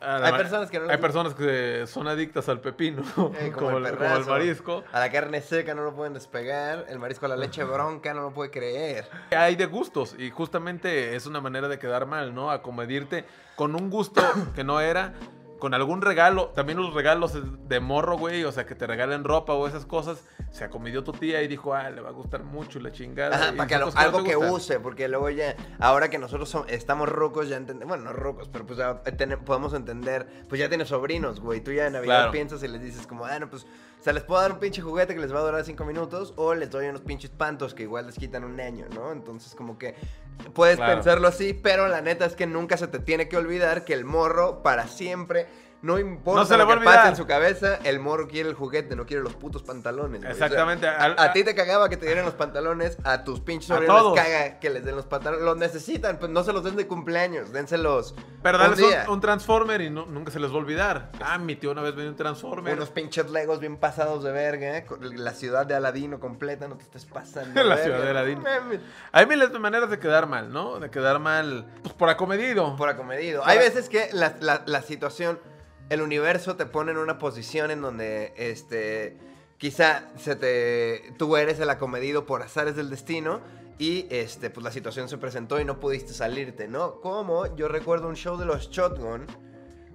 a 0.00 0.18
la 0.18 0.26
Hay 0.28 0.32
personas 0.32 0.70
que 0.70 0.80
no 0.80 0.90
Hay 0.90 0.96
personas 0.98 1.34
que 1.34 1.84
son 1.86 2.08
adictas 2.08 2.48
al 2.48 2.60
pepino, 2.60 3.02
Eh, 3.38 3.52
como, 3.52 3.78
el, 3.78 3.96
como 3.96 4.16
el 4.16 4.26
marisco. 4.26 4.84
A 4.92 5.00
la 5.00 5.10
carne 5.10 5.40
seca 5.40 5.74
no 5.74 5.82
lo 5.82 5.94
pueden 5.94 6.14
despegar. 6.14 6.86
El 6.88 6.98
marisco 6.98 7.26
a 7.26 7.28
la 7.28 7.36
leche 7.36 7.64
bronca 7.64 8.14
no 8.14 8.22
lo 8.22 8.30
puede 8.32 8.50
creer. 8.50 9.08
Hay 9.30 9.56
de 9.56 9.66
gustos 9.66 10.14
y 10.18 10.30
justamente 10.30 11.14
es 11.16 11.26
una 11.26 11.40
manera 11.40 11.68
de 11.68 11.78
quedar 11.78 12.06
mal, 12.06 12.34
¿no? 12.34 12.50
Acomedirte 12.50 13.24
con 13.56 13.74
un 13.74 13.90
gusto 13.90 14.22
que 14.54 14.64
no 14.64 14.80
era. 14.80 15.14
Con 15.58 15.74
algún 15.74 16.00
regalo, 16.02 16.48
también 16.48 16.78
los 16.78 16.94
regalos 16.94 17.32
de 17.68 17.80
morro, 17.80 18.16
güey, 18.16 18.44
o 18.44 18.52
sea, 18.52 18.64
que 18.66 18.74
te 18.74 18.86
regalen 18.86 19.24
ropa 19.24 19.52
o 19.54 19.66
esas 19.66 19.84
cosas, 19.84 20.24
se 20.50 20.64
acomidió 20.64 21.04
tu 21.04 21.12
tía 21.12 21.42
y 21.42 21.48
dijo, 21.48 21.74
ah, 21.74 21.90
le 21.90 22.00
va 22.00 22.08
a 22.10 22.12
gustar 22.12 22.42
mucho 22.44 22.80
la 22.80 22.92
chingada. 22.92 23.36
Ajá, 23.36 23.52
para 23.56 23.66
que 23.66 23.78
lo- 23.78 23.86
no 23.90 23.92
algo 23.96 24.24
que 24.24 24.34
gustan. 24.34 24.52
use, 24.54 24.80
porque 24.80 25.08
luego 25.08 25.30
ya, 25.30 25.54
ahora 25.78 26.08
que 26.10 26.18
nosotros 26.18 26.52
som- 26.54 26.64
estamos 26.68 27.08
rucos, 27.08 27.48
ya 27.48 27.56
entendemos, 27.56 27.88
bueno, 27.96 28.04
no 28.04 28.12
rucos, 28.12 28.48
pero 28.48 28.64
pues 28.66 28.78
ya 28.78 29.02
tene- 29.02 29.36
podemos 29.36 29.74
entender, 29.74 30.26
pues 30.48 30.58
ya 30.60 30.68
tienes 30.68 30.88
sobrinos, 30.88 31.40
güey, 31.40 31.60
tú 31.60 31.72
ya 31.72 31.84
de 31.84 31.90
Navidad 31.90 32.16
Claro. 32.16 32.32
piensas 32.32 32.62
y 32.62 32.68
les 32.68 32.80
dices 32.80 33.06
como, 33.06 33.24
ah, 33.24 33.38
no, 33.38 33.50
pues, 33.50 33.64
o 33.64 34.02
sea, 34.02 34.12
les 34.12 34.22
puedo 34.22 34.40
dar 34.40 34.52
un 34.52 34.58
pinche 34.60 34.80
juguete 34.80 35.14
que 35.14 35.20
les 35.20 35.34
va 35.34 35.40
a 35.40 35.42
durar 35.42 35.64
cinco 35.64 35.84
minutos, 35.84 36.32
o 36.36 36.54
les 36.54 36.70
doy 36.70 36.86
unos 36.86 37.00
pinches 37.02 37.30
pantos 37.30 37.74
que 37.74 37.82
igual 37.82 38.06
les 38.06 38.14
quitan 38.16 38.44
un 38.44 38.60
año, 38.60 38.86
¿no? 38.94 39.10
Entonces, 39.12 39.54
como 39.56 39.76
que 39.76 39.96
puedes 40.54 40.76
Claro. 40.76 40.94
pensarlo 40.94 41.28
así, 41.28 41.52
pero 41.54 41.88
la 41.88 42.00
neta 42.00 42.24
es 42.26 42.34
que 42.34 42.46
nunca 42.46 42.76
se 42.76 42.88
te 42.88 42.98
tiene 42.98 43.28
que 43.28 43.36
olvidar 43.36 43.84
que 43.84 43.94
el 43.94 44.04
morro, 44.04 44.62
para 44.62 44.86
siempre... 44.88 45.46
No 45.80 45.96
importa 45.98 46.40
No 46.40 46.46
se 46.46 46.56
lo 46.56 46.66
que 46.66 46.76
pase 46.84 47.08
en 47.10 47.16
su 47.16 47.24
cabeza, 47.26 47.76
el 47.84 48.00
morro 48.00 48.26
quiere 48.26 48.48
el 48.48 48.56
juguete, 48.56 48.96
no 48.96 49.06
quiere 49.06 49.22
los 49.22 49.34
putos 49.34 49.62
pantalones. 49.62 50.20
güey. 50.22 50.32
O 50.32 50.34
sea, 50.34 50.46
Exactamente, 50.46 50.88
a, 50.88 51.32
ti 51.32 51.44
te 51.44 51.54
cagaba 51.54 51.88
que 51.88 51.96
te 51.96 52.06
dieran 52.06 52.24
los 52.24 52.34
pantalones, 52.34 52.98
a 53.04 53.22
tus 53.22 53.38
pinches 53.40 53.68
sobrinos 53.68 54.12
les 54.16 54.24
caga 54.24 54.58
que 54.58 54.70
les 54.70 54.84
den 54.84 54.96
los 54.96 55.06
pantalones. 55.06 55.44
Los 55.44 55.56
necesitan, 55.56 56.18
pues 56.18 56.32
no 56.32 56.42
se 56.42 56.52
los 56.52 56.64
den 56.64 56.74
de 56.74 56.88
cumpleaños, 56.88 57.52
dénselos. 57.52 58.16
Pero 58.42 58.58
un 58.58 58.70
dales 58.76 59.08
un, 59.08 59.20
Transformer 59.20 59.80
y 59.82 59.90
no- 59.90 60.06
nunca 60.06 60.32
se 60.32 60.40
les 60.40 60.50
va 60.50 60.54
a 60.54 60.58
olvidar. 60.58 61.12
Ah, 61.22 61.38
mi 61.38 61.54
tío 61.54 61.70
una 61.70 61.82
vez 61.82 61.94
vendió 61.94 62.10
un 62.10 62.16
Transformer. 62.16 62.74
Unos 62.74 62.90
pinches 62.90 63.30
legos 63.30 63.60
bien 63.60 63.76
pasados 63.76 64.24
de 64.24 64.32
verga, 64.32 64.78
¿eh? 64.78 64.86
la 65.00 65.32
ciudad 65.32 65.64
de 65.64 65.74
Aladino 65.76 66.18
completa, 66.18 66.66
no 66.66 66.76
te 66.76 66.82
estés 66.82 67.04
pasando. 67.04 67.54
La 67.62 67.76
verga, 67.76 67.84
ciudad 67.84 67.98
de 67.98 68.04
no 68.04 68.10
Aladino. 68.10 68.42
Hay 69.12 69.26
miles 69.26 69.52
de 69.52 69.58
maneras 69.60 69.90
de 69.90 69.98
quedar 70.00 70.26
mal, 70.26 70.52
¿no? 70.52 70.80
De 70.80 70.90
quedar 70.90 71.20
mal, 71.20 71.66
pues 71.82 71.94
por 71.94 72.08
acomedido. 72.08 72.74
Por 72.76 72.88
acomedido. 72.88 73.42
Hay 73.44 73.58
veces 73.58 73.88
que 73.88 74.08
la, 74.12 74.34
la- 74.40 74.62
la 74.66 74.82
situación, 74.82 75.38
el 75.90 76.02
universo 76.02 76.56
te 76.56 76.66
pone 76.66 76.92
en 76.92 76.98
una 76.98 77.18
posición 77.18 77.70
en 77.70 77.80
donde, 77.80 78.32
este, 78.36 79.16
quizá 79.58 80.04
se 80.16 80.36
te, 80.36 81.14
tú 81.18 81.36
eres 81.36 81.60
el 81.60 81.70
acomedido 81.70 82.26
por 82.26 82.42
azares 82.42 82.76
del 82.76 82.90
destino 82.90 83.40
y, 83.78 84.06
este, 84.10 84.50
pues 84.50 84.64
la 84.64 84.72
situación 84.72 85.08
se 85.08 85.18
presentó 85.18 85.60
y 85.60 85.64
no 85.64 85.80
pudiste 85.80 86.12
salirte, 86.12 86.68
¿no? 86.68 87.00
Como 87.00 87.54
yo 87.56 87.68
recuerdo 87.68 88.08
un 88.08 88.16
show 88.16 88.36
de 88.36 88.44
los 88.44 88.70
Shotgun, 88.70 89.26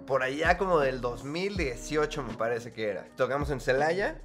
por 0.07 0.23
allá 0.23 0.57
como 0.57 0.79
del 0.79 1.01
2018 1.01 2.23
me 2.23 2.33
parece 2.33 2.73
que 2.73 2.89
era. 2.89 3.07
Tocamos 3.15 3.49
en 3.49 3.59
Celaya, 3.59 4.21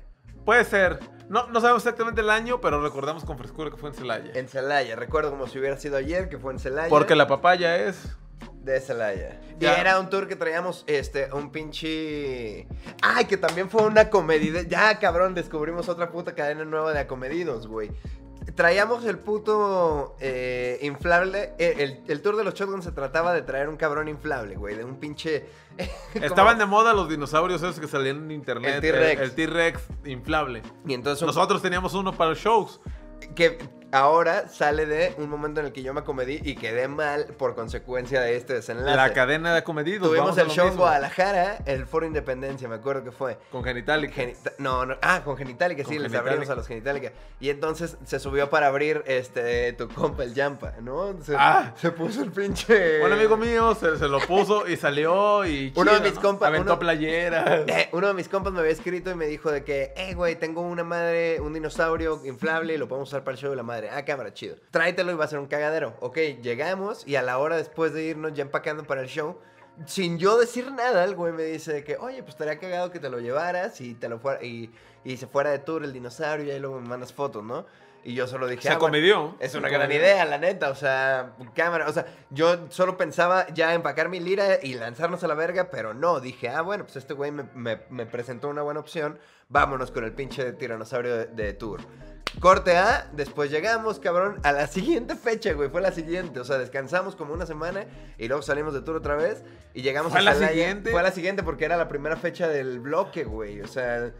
Puede 0.48 0.64
ser. 0.64 0.98
No, 1.28 1.46
no 1.48 1.60
sabemos 1.60 1.84
exactamente 1.84 2.22
el 2.22 2.30
año, 2.30 2.58
pero 2.58 2.82
recordamos 2.82 3.22
con 3.22 3.36
frescura 3.36 3.70
que 3.70 3.76
fue 3.76 3.90
en 3.90 3.94
Celaya. 3.94 4.32
en 4.34 4.48
Celaya, 4.48 4.96
recuerdo 4.96 5.30
como 5.30 5.46
si 5.46 5.58
hubiera 5.58 5.76
sido 5.76 5.98
ayer, 5.98 6.30
que 6.30 6.38
fue 6.38 6.54
en 6.54 6.58
Celaya. 6.58 6.88
Porque 6.88 7.14
la 7.14 7.26
papaya 7.26 7.76
es. 7.76 8.16
De 8.62 8.80
Celaya. 8.80 9.40
Y 9.60 9.64
era 9.64 9.98
un 9.98 10.10
tour 10.10 10.28
que 10.28 10.36
traíamos, 10.36 10.84
este, 10.86 11.32
un 11.32 11.50
pinche... 11.50 12.66
Ay, 13.02 13.24
que 13.24 13.36
también 13.36 13.70
fue 13.70 13.82
una 13.82 14.10
comedia. 14.10 14.62
Ya, 14.62 14.98
cabrón, 14.98 15.34
descubrimos 15.34 15.88
otra 15.88 16.10
puta 16.10 16.34
cadena 16.34 16.64
nueva 16.64 16.92
de 16.92 17.00
acomedidos, 17.00 17.66
güey. 17.66 17.90
Traíamos 18.54 19.04
el 19.04 19.18
puto 19.18 20.16
eh, 20.20 20.78
inflable. 20.82 21.52
eh, 21.58 21.74
El, 21.78 22.00
el 22.10 22.22
tour 22.22 22.36
de 22.36 22.44
los 22.44 22.54
Shotgun 22.54 22.82
se 22.82 22.92
trataba 22.92 23.32
de 23.34 23.42
traer 23.42 23.68
un 23.68 23.76
cabrón 23.76 24.08
inflable, 24.08 24.56
güey. 24.56 24.74
De 24.76 24.84
un 24.84 24.96
pinche... 25.00 25.46
Estaban 26.14 26.58
de 26.58 26.66
moda 26.66 26.92
los 26.92 27.08
dinosaurios 27.08 27.62
esos 27.62 27.78
que 27.80 27.88
salían 27.88 28.24
en 28.24 28.30
internet. 28.32 28.76
El 28.76 28.80
T-Rex. 28.80 29.20
El 29.22 29.32
T-Rex 29.32 29.80
inflable. 30.06 30.62
Y 30.86 30.94
entonces 30.94 31.22
un- 31.22 31.26
Nosotros 31.28 31.62
teníamos 31.62 31.94
uno 31.94 32.12
para 32.12 32.30
los 32.30 32.38
shows. 32.38 32.80
que 33.34 33.58
ahora 33.92 34.48
sale 34.48 34.86
de 34.86 35.14
un 35.18 35.28
momento 35.30 35.60
en 35.60 35.66
el 35.66 35.72
que 35.72 35.82
yo 35.82 35.94
me 35.94 36.00
acomedí 36.00 36.40
y 36.44 36.54
quedé 36.56 36.88
mal 36.88 37.26
por 37.38 37.54
consecuencia 37.54 38.20
de 38.20 38.36
este 38.36 38.54
desenlace. 38.54 38.96
La 38.96 39.12
cadena 39.12 39.52
de 39.52 39.58
acomedidos. 39.58 40.08
Tuvimos 40.08 40.36
el 40.38 40.48
show 40.48 40.68
en. 40.68 40.76
Guadalajara, 40.76 41.58
el 41.66 41.86
Foro 41.86 42.06
Independencia, 42.06 42.68
me 42.68 42.74
acuerdo 42.76 43.02
que 43.04 43.10
fue. 43.12 43.38
Con 43.50 43.64
Genitalica. 43.64 44.14
Genita- 44.14 44.52
no, 44.58 44.84
no, 44.86 44.96
ah, 45.02 45.22
con 45.24 45.36
Genitalica, 45.36 45.82
sí, 45.82 45.94
Con 45.94 45.94
les 45.94 46.02
Genitalica. 46.12 46.30
abrimos 46.30 46.50
a 46.50 46.54
los 46.54 46.66
Genitalica. 46.66 47.12
Y 47.40 47.50
entonces 47.50 47.96
se 48.04 48.18
subió 48.20 48.50
para 48.50 48.66
abrir 48.66 49.02
este 49.06 49.72
tu 49.74 49.88
compa 49.88 50.22
el 50.24 50.34
Yampa, 50.34 50.74
¿no? 50.80 51.14
Se, 51.22 51.34
Ah. 51.36 51.72
se 51.76 51.90
puso 51.90 52.22
el 52.22 52.30
pinche. 52.32 53.04
Un 53.04 53.12
amigo 53.12 53.36
mío 53.36 53.74
se, 53.74 53.96
se 53.96 54.08
lo 54.08 54.20
puso 54.20 54.66
y 54.68 54.76
salió 54.76 55.44
y. 55.46 55.72
Uno 55.76 55.92
de 55.94 56.00
mis 56.00 56.14
¿no? 56.14 56.20
compas- 56.22 56.48
Aventó 56.48 56.72
uno- 56.72 56.78
playeras. 56.78 57.60
Eh, 57.68 57.88
uno 57.92 58.08
de 58.08 58.14
mis 58.14 58.28
compas 58.28 58.52
me 58.52 58.60
había 58.60 58.72
escrito 58.72 59.10
y 59.10 59.14
me 59.14 59.26
dijo 59.26 59.50
de 59.50 59.62
que, 59.64 59.92
eh, 59.96 60.14
güey, 60.14 60.36
tengo 60.36 60.60
una 60.62 60.84
madre, 60.84 61.40
un 61.40 61.52
dinosaurio 61.54 62.20
inflable 62.24 62.74
y 62.74 62.78
lo 62.78 62.88
podemos 62.88 63.08
usar 63.08 63.22
para 63.24 63.34
el 63.34 63.40
show 63.40 63.50
de 63.50 63.56
la 63.56 63.62
madre. 63.62 63.77
Ah, 63.90 64.04
cámara, 64.04 64.32
chido. 64.34 64.56
Tráetelo 64.70 65.12
y 65.12 65.14
va 65.14 65.24
a 65.24 65.28
ser 65.28 65.38
un 65.38 65.46
cagadero. 65.46 65.96
Ok, 66.00 66.16
llegamos 66.42 67.06
y 67.06 67.16
a 67.16 67.22
la 67.22 67.38
hora 67.38 67.56
después 67.56 67.92
de 67.94 68.02
irnos 68.04 68.32
ya 68.34 68.42
empacando 68.42 68.84
para 68.84 69.00
el 69.02 69.08
show, 69.08 69.38
sin 69.86 70.18
yo 70.18 70.36
decir 70.38 70.72
nada, 70.72 71.04
el 71.04 71.14
güey 71.14 71.32
me 71.32 71.44
dice 71.44 71.72
de 71.72 71.84
que, 71.84 71.96
oye, 71.96 72.22
pues 72.22 72.30
estaría 72.34 72.58
cagado 72.58 72.90
que 72.90 72.98
te 72.98 73.08
lo 73.08 73.20
llevaras 73.20 73.80
y 73.80 73.94
te 73.94 74.08
lo 74.08 74.18
fuera, 74.18 74.42
y, 74.42 74.72
y 75.04 75.16
se 75.16 75.26
fuera 75.28 75.50
de 75.50 75.60
tour 75.60 75.84
el 75.84 75.92
dinosaurio 75.92 76.46
y 76.46 76.50
ahí 76.50 76.58
luego 76.58 76.80
me 76.80 76.88
mandas 76.88 77.12
fotos, 77.12 77.44
¿no? 77.44 77.64
Y 78.04 78.14
yo 78.14 78.26
solo 78.26 78.46
dije, 78.46 78.62
Se 78.62 78.68
"Ah, 78.68 78.78
bueno, 78.78 78.86
acomedió. 78.96 79.36
es 79.40 79.54
una 79.54 79.68
gran 79.68 79.90
idea, 79.92 80.24
la 80.24 80.38
neta. 80.38 80.70
O 80.70 80.74
sea, 80.76 81.34
cámara. 81.54 81.88
O 81.88 81.92
sea, 81.92 82.06
yo 82.30 82.70
solo 82.70 82.96
pensaba 82.96 83.46
ya 83.52 83.74
empacar 83.74 84.08
mi 84.08 84.18
lira 84.20 84.60
y 84.62 84.74
lanzarnos 84.74 85.22
a 85.24 85.28
la 85.28 85.34
verga, 85.34 85.68
pero 85.70 85.92
no. 85.94 86.18
Dije, 86.20 86.48
ah, 86.48 86.62
bueno, 86.62 86.84
pues 86.84 86.96
este 86.96 87.12
güey 87.12 87.32
me, 87.32 87.42
me- 87.54 87.82
me 87.90 88.06
presentó 88.06 88.48
una 88.48 88.62
buena 88.62 88.80
opción. 88.80 89.18
Vámonos 89.48 89.90
con 89.90 90.04
el 90.04 90.12
pinche 90.12 90.52
tiranosaurio 90.52 91.16
de, 91.16 91.26
de 91.26 91.52
tour. 91.54 91.80
Corte 92.40 92.76
A, 92.76 93.08
después 93.12 93.50
llegamos, 93.50 93.98
cabrón, 93.98 94.38
a 94.44 94.52
la 94.52 94.66
siguiente 94.68 95.16
fecha, 95.16 95.52
güey. 95.54 95.68
Fue 95.68 95.80
la 95.80 95.90
siguiente. 95.92 96.38
O 96.40 96.44
sea, 96.44 96.56
descansamos 96.58 97.16
como 97.16 97.34
una 97.34 97.46
semana 97.46 97.84
y 98.16 98.28
luego 98.28 98.42
salimos 98.42 98.74
de 98.74 98.80
tour 98.82 98.96
otra 98.96 99.16
vez 99.16 99.42
y 99.74 99.82
llegamos 99.82 100.12
¿Fue 100.12 100.20
a 100.20 100.22
la 100.22 100.34
siguiente? 100.34 100.90
Fue 100.92 101.02
la 101.02 101.10
siguiente 101.10 101.42
porque 101.42 101.64
era 101.64 101.76
la 101.76 101.88
primera 101.88 102.16
fecha 102.16 102.46
del 102.48 102.78
bloque, 102.80 103.24
güey. 103.24 103.60
O 103.60 103.66
sea, 103.66 104.12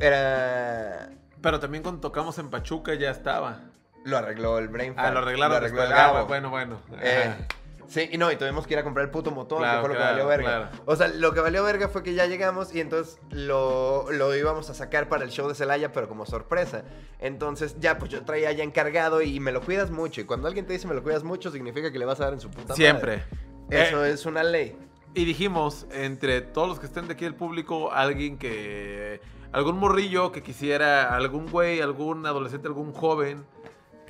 era. 0.00 1.10
Pero 1.40 1.60
también 1.60 1.82
cuando 1.82 2.00
tocamos 2.00 2.38
en 2.38 2.50
Pachuca 2.50 2.94
ya 2.94 3.10
estaba. 3.10 3.60
Lo 4.04 4.16
arregló 4.18 4.58
el 4.58 4.68
Brain 4.68 4.94
Ah, 4.96 5.10
lo 5.12 5.20
arreglaron 5.20 5.56
arregló 5.58 5.80
después. 5.82 5.90
el 5.98 6.04
Ah, 6.04 6.12
Gabo. 6.12 6.26
bueno, 6.26 6.50
bueno. 6.50 6.80
Eh. 7.00 7.32
Sí, 7.92 8.08
y 8.10 8.18
no, 8.18 8.32
y 8.32 8.36
tuvimos 8.36 8.66
que 8.66 8.74
ir 8.74 8.80
a 8.80 8.84
comprar 8.84 9.04
el 9.04 9.10
puto 9.10 9.30
motor, 9.30 9.58
Claro, 9.58 9.80
que 9.82 9.86
fue 9.86 9.88
lo 9.90 9.94
claro, 9.94 10.16
que 10.16 10.22
valió 10.24 10.28
verga. 10.44 10.70
claro. 10.70 10.82
O 10.86 10.96
sea, 10.96 11.08
lo 11.08 11.32
que 11.34 11.40
valió 11.40 11.62
verga 11.62 11.88
fue 11.88 12.02
que 12.02 12.14
ya 12.14 12.26
llegamos 12.26 12.74
y 12.74 12.80
entonces 12.80 13.20
lo, 13.30 14.10
lo 14.10 14.34
íbamos 14.34 14.68
a 14.70 14.74
sacar 14.74 15.08
para 15.08 15.24
el 15.24 15.30
show 15.30 15.48
de 15.48 15.54
Celaya, 15.54 15.92
pero 15.92 16.08
como 16.08 16.26
sorpresa. 16.26 16.84
Entonces, 17.20 17.76
ya, 17.78 17.98
pues 17.98 18.10
yo 18.10 18.24
traía 18.24 18.50
ya 18.52 18.64
encargado 18.64 19.22
y 19.22 19.38
me 19.40 19.52
lo 19.52 19.60
cuidas 19.60 19.90
mucho. 19.90 20.20
Y 20.20 20.24
cuando 20.24 20.48
alguien 20.48 20.66
te 20.66 20.72
dice 20.72 20.88
me 20.88 20.94
lo 20.94 21.02
cuidas 21.02 21.22
mucho, 21.24 21.50
significa 21.50 21.92
que 21.92 21.98
le 21.98 22.04
vas 22.04 22.20
a 22.20 22.24
dar 22.24 22.32
en 22.32 22.40
su 22.40 22.50
puta 22.50 22.68
madre. 22.68 22.76
Siempre. 22.76 23.24
Eso 23.70 24.04
Eh, 24.04 24.10
es 24.10 24.26
una 24.26 24.42
ley. 24.42 24.76
Y 25.14 25.24
dijimos, 25.26 25.86
entre 25.92 26.40
todos 26.40 26.68
los 26.68 26.80
que 26.80 26.86
estén 26.86 27.06
de 27.06 27.14
aquí 27.14 27.24
del 27.24 27.34
público, 27.34 27.92
alguien 27.92 28.38
que. 28.38 29.20
Algún 29.52 29.76
morrillo 29.78 30.32
que 30.32 30.42
quisiera, 30.42 31.14
algún 31.14 31.50
güey, 31.50 31.82
algún 31.82 32.24
adolescente, 32.24 32.68
algún 32.68 32.92
joven 32.94 33.44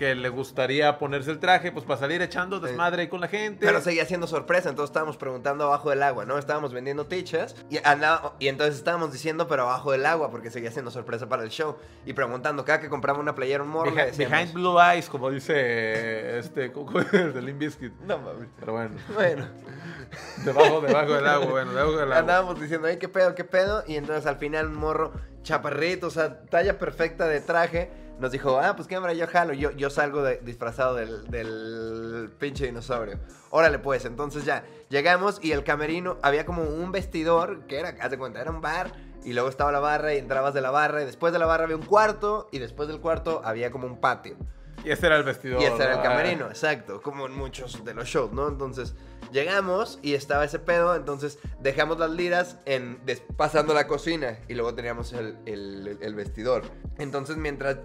que 0.03 0.17
le 0.17 0.29
gustaría 0.31 0.99
ponerse 0.99 1.31
el 1.31 1.39
traje, 1.39 1.71
pues 1.71 1.85
para 1.85 2.01
salir 2.01 2.21
echando 2.23 2.59
desmadre 2.59 3.03
ahí 3.03 3.09
con 3.09 3.21
la 3.21 3.29
gente. 3.29 3.65
Pero 3.65 3.81
seguía 3.81 4.05
siendo 4.05 4.27
sorpresa, 4.27 4.69
entonces 4.69 4.91
estábamos 4.91 5.17
preguntando 5.17 5.63
abajo 5.65 5.91
del 5.91 6.03
agua, 6.03 6.25
¿no? 6.25 6.39
Estábamos 6.39 6.73
vendiendo 6.73 7.07
tichas 7.07 7.55
y, 7.71 7.77
andaba- 7.85 8.35
y 8.41 8.49
entonces 8.49 8.75
estábamos 8.75 9.13
diciendo, 9.13 9.47
pero 9.47 9.63
abajo 9.63 9.93
del 9.93 10.05
agua, 10.07 10.29
porque 10.33 10.51
seguía 10.51 10.73
siendo 10.73 10.91
sorpresa 10.91 11.29
para 11.29 11.45
el 11.45 11.51
show. 11.51 11.77
Y 12.05 12.15
preguntando, 12.15 12.65
cada 12.65 12.81
que 12.81 12.89
compraba 12.89 13.21
una 13.21 13.37
playera, 13.37 13.63
un 13.63 13.69
morro, 13.69 13.93
Behind, 13.95 14.53
Blue 14.53 14.81
Eyes, 14.81 15.09
como 15.09 15.31
dice 15.31 16.39
este, 16.41 16.73
¿cómo 16.73 16.99
es? 16.99 17.13
de 17.13 17.41
Limp 17.41 17.61
Bizkit. 17.61 17.93
No 18.01 18.19
mames. 18.19 18.49
Pero 18.59 18.73
bueno, 18.73 18.97
Bueno, 19.15 19.47
debajo, 20.45 20.81
debajo 20.81 21.13
del 21.13 21.27
agua, 21.29 21.47
bueno, 21.47 21.71
debajo 21.73 21.93
del 21.93 22.03
agua. 22.03 22.19
andábamos 22.19 22.61
diciendo, 22.61 22.89
ay, 22.89 22.97
qué 22.99 23.09
pedo, 23.09 23.37
qué 23.37 23.45
pedo. 23.45 23.85
Y 23.87 23.95
entonces 23.95 24.27
al 24.27 24.37
final 24.39 24.67
un 24.67 24.75
morro 24.75 25.13
chaparrito, 25.45 26.09
o 26.09 26.11
sea, 26.11 26.41
talla 26.47 26.79
perfecta 26.79 27.27
de 27.27 27.41
traje, 27.41 27.91
nos 28.19 28.31
dijo, 28.33 28.59
ah, 28.61 28.77
pues 28.77 28.87
cámara, 28.89 29.13
yo 29.15 29.27
jalo. 29.27 29.53
Yo, 29.53 29.71
yo 29.73 29.91
salgo 29.91 30.23
de- 30.23 30.39
disfrazado 30.45 30.95
del, 30.95 31.29
del 31.31 32.31
pinche 32.39 32.67
dinosaurio. 32.67 33.19
Órale, 33.51 33.79
pues, 33.79 34.05
entonces 34.05 34.45
ya, 34.45 34.65
llegamos 34.89 35.39
y 35.43 35.53
el 35.53 35.65
camerino, 35.65 36.19
había 36.23 36.47
como 36.47 36.63
un 36.63 36.93
vestidor, 36.93 37.67
que 37.67 37.79
era, 37.81 37.95
haz 38.01 38.11
de 38.11 38.19
cuenta, 38.19 38.41
era 38.41 38.51
un 38.51 38.61
bar. 38.61 38.93
Y 39.25 39.35
luego 39.35 39.49
estaba 39.49 39.71
la 39.71 39.79
barra 39.79 40.15
y 40.15 40.19
entrabas 40.19 40.53
de 40.53 40.61
la 40.61 40.73
barra 40.73 41.03
y 41.03 41.05
después 41.07 41.33
de 41.33 41.39
la 41.39 41.47
barra 41.47 41.65
había 41.65 41.77
un 41.77 41.85
cuarto 41.87 42.49
y 42.51 42.59
después 42.59 42.89
del 42.89 43.01
cuarto 43.01 43.41
había 43.45 43.71
como 43.71 43.87
un 43.87 44.01
patio. 44.01 44.37
Y 44.85 44.91
ese 44.91 45.07
era 45.07 45.17
el 45.17 45.23
vestidor. 45.23 45.63
Y 45.63 45.65
ese 45.65 45.77
era 45.77 45.93
el 45.93 45.97
¿no? 45.99 46.03
camerino, 46.03 46.47
exacto, 46.49 47.01
como 47.01 47.27
en 47.27 47.33
muchos 47.33 47.85
de 47.85 47.95
los 47.95 48.09
shows, 48.09 48.33
¿no? 48.33 48.49
Entonces 48.49 48.97
llegamos 49.31 50.01
y 50.03 50.15
estaba 50.15 50.45
ese 50.45 50.59
pedo, 50.59 50.97
entonces 50.97 51.39
dejamos 51.61 52.01
las 52.01 52.11
liras 52.11 52.59
en 52.65 52.99
des- 53.07 53.23
pasando 53.37 53.75
la 53.75 53.87
cocina 53.87 54.39
y 54.49 54.55
luego 54.55 54.75
teníamos 54.75 55.13
el, 55.13 55.37
el- 55.47 55.99
el 56.01 56.15
vestidor. 56.17 56.65
Entonces 56.99 57.37
mientras 57.37 57.77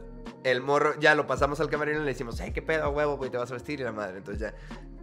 el 0.44 0.62
morro 0.62 0.94
ya 1.00 1.16
lo 1.16 1.28
pasamos 1.28 1.60
al 1.60 1.70
camerino 1.70 2.00
y 2.00 2.04
le 2.04 2.12
decimos, 2.12 2.40
hey, 2.40 2.52
qué 2.54 2.62
pedo, 2.62 2.90
huevo, 2.90 3.18
güey, 3.18 3.30
te 3.30 3.38
vas 3.38 3.50
a 3.52 3.54
vestir 3.56 3.80
y 3.80 3.84
la 3.84 3.92
madre. 3.92 4.18
Entonces 4.18 4.42
ya 4.42 4.54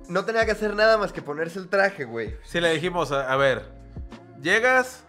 no 0.08 0.24
tenía 0.24 0.44
que 0.44 0.52
hacer 0.52 0.74
nada 0.74 0.98
más 0.98 1.12
que 1.12 1.22
ponerse 1.22 1.58
el 1.58 1.68
traje, 1.68 2.04
güey. 2.04 2.36
Sí, 2.44 2.60
le 2.60 2.70
dijimos, 2.72 3.10
a, 3.12 3.30
a 3.32 3.36
ver, 3.36 3.70
llegas, 4.40 5.04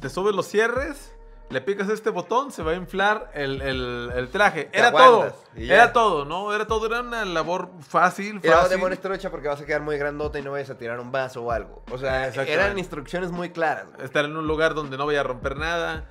te 0.00 0.08
subes 0.08 0.34
los 0.34 0.46
cierres, 0.46 1.12
le 1.48 1.60
picas 1.60 1.88
este 1.88 2.10
botón, 2.10 2.50
se 2.50 2.62
va 2.64 2.72
a 2.72 2.74
inflar 2.74 3.30
el, 3.34 3.62
el- 3.62 4.10
el 4.16 4.28
traje. 4.30 4.64
Te 4.64 4.78
Era 4.78 4.88
aguantas, 4.88 5.34
todo. 5.34 5.42
Era 5.56 5.92
todo, 5.92 6.24
¿no? 6.24 6.52
Era 6.52 6.66
todo. 6.66 6.86
Era 6.86 7.00
una 7.02 7.24
labor 7.24 7.70
fácil, 7.80 8.40
Y 8.42 8.46
luego 8.48 8.62
te 8.62 8.68
fácil. 8.68 8.80
pones 8.80 9.00
trucha 9.00 9.30
porque 9.30 9.46
vas 9.46 9.60
a 9.60 9.64
quedar 9.64 9.80
muy 9.82 9.96
grandota 9.96 10.40
y 10.40 10.42
no 10.42 10.50
vayas 10.50 10.70
a 10.70 10.76
tirar 10.76 10.98
un 10.98 11.12
vaso 11.12 11.44
o 11.44 11.52
algo. 11.52 11.84
O 11.92 11.98
sea, 11.98 12.28
eran 12.28 12.76
instrucciones 12.78 13.30
muy 13.30 13.50
claras. 13.50 13.86
güey. 13.92 14.04
Estar 14.04 14.24
en 14.24 14.36
un 14.36 14.46
lugar 14.48 14.74
donde 14.74 14.96
no 14.98 15.06
vaya 15.06 15.20
a 15.20 15.22
romper 15.24 15.56
nada. 15.56 16.06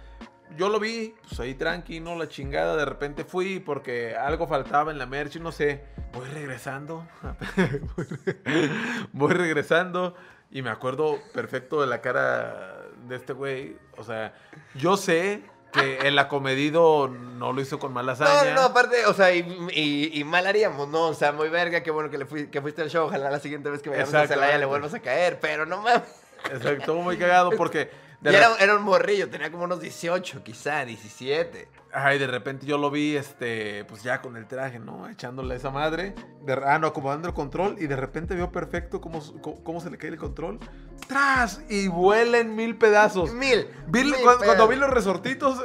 Yo 0.57 0.69
lo 0.69 0.79
vi, 0.79 1.13
pues 1.27 1.39
ahí 1.39 1.53
tranqui, 1.55 1.99
¿no? 1.99 2.15
La 2.15 2.29
chingada. 2.29 2.75
De 2.77 2.85
repente 2.85 3.25
fui 3.25 3.59
porque 3.59 4.15
algo 4.15 4.47
faltaba 4.47 4.91
en 4.91 4.97
la 4.97 5.05
merch, 5.05 5.37
no 5.37 5.51
sé. 5.51 5.83
Voy 6.13 6.27
regresando. 6.29 7.05
voy, 7.95 8.05
re- 8.05 8.69
voy 9.11 9.33
regresando. 9.33 10.15
Y 10.51 10.61
me 10.61 10.69
acuerdo 10.69 11.19
perfecto 11.33 11.81
de 11.81 11.87
la 11.87 11.99
cara 12.01 12.83
de 13.07 13.15
este 13.15 13.33
güey. 13.33 13.75
O 13.97 14.03
sea, 14.03 14.33
yo 14.75 14.95
sé 14.95 15.41
que 15.73 16.07
el 16.07 16.17
acomedido 16.19 17.09
no 17.09 17.51
lo 17.51 17.59
hizo 17.59 17.79
con 17.79 17.91
mala 17.91 18.15
No, 18.17 18.23
hazaña. 18.23 18.53
no, 18.53 18.61
no, 18.61 18.67
aparte, 18.67 19.05
o 19.07 19.13
sea, 19.13 19.33
y, 19.33 19.39
y- 19.73 20.11
y 20.17 20.23
mal 20.23 20.47
haríamos, 20.47 20.87
¿no? 20.87 21.07
O 21.07 21.13
sea, 21.13 21.33
muy 21.33 21.49
verga, 21.49 21.83
qué 21.83 21.91
bueno 21.91 22.09
que, 22.09 22.17
le 22.17 22.25
fui- 22.25 22.47
que 22.47 22.61
fuiste 22.61 22.81
al 22.81 22.89
show. 22.89 23.07
Ojalá 23.07 23.29
la 23.29 23.39
siguiente 23.39 23.69
vez 23.69 23.81
que 23.81 23.89
vayamos 23.89 24.13
a 24.13 24.25
Celaya 24.27 24.57
le 24.57 24.65
vuelvas 24.65 24.93
a 24.93 25.01
caer, 25.01 25.37
pero 25.41 25.65
no 25.65 25.81
mames. 25.81 26.03
Exacto, 26.49 26.95
muy 26.95 27.17
cagado 27.17 27.51
porque... 27.57 27.89
Y 28.31 28.35
era, 28.35 28.55
era 28.59 28.75
un 28.75 28.83
morrillo, 28.83 29.29
tenía 29.29 29.51
como 29.51 29.63
unos 29.65 29.79
18, 29.79 30.43
quizá, 30.43 30.83
17. 30.85 31.67
Ajá, 31.93 32.13
y 32.13 32.19
de 32.19 32.27
repente 32.27 32.65
yo 32.65 32.77
lo 32.77 32.91
vi, 32.91 33.15
este, 33.15 33.85
pues 33.85 34.03
ya 34.03 34.21
con 34.21 34.35
el 34.35 34.47
traje, 34.47 34.79
¿no? 34.79 35.07
Echándole 35.07 35.53
a 35.53 35.57
esa 35.57 35.69
madre. 35.71 36.13
De, 36.41 36.53
ah, 36.65 36.77
no, 36.77 36.87
acomodando 36.87 37.29
el 37.29 37.33
control. 37.33 37.77
Y 37.79 37.87
de 37.87 37.95
repente 37.95 38.35
vio 38.35 38.51
perfecto 38.51 38.99
cómo, 38.99 39.21
cómo, 39.41 39.63
cómo 39.63 39.79
se 39.79 39.89
le 39.89 39.97
cae 39.97 40.09
el 40.09 40.17
control. 40.17 40.59
¡Tras! 41.07 41.61
Y 41.69 41.87
vuela 41.87 42.39
en 42.39 42.53
mil 42.55 42.75
pedazos. 42.75 43.33
Mil. 43.33 43.67
Vi- 43.87 44.03
mil 44.03 44.15
cuando, 44.23 44.43
cuando 44.43 44.67
vi 44.67 44.75
los 44.75 44.89
resortitos, 44.89 45.63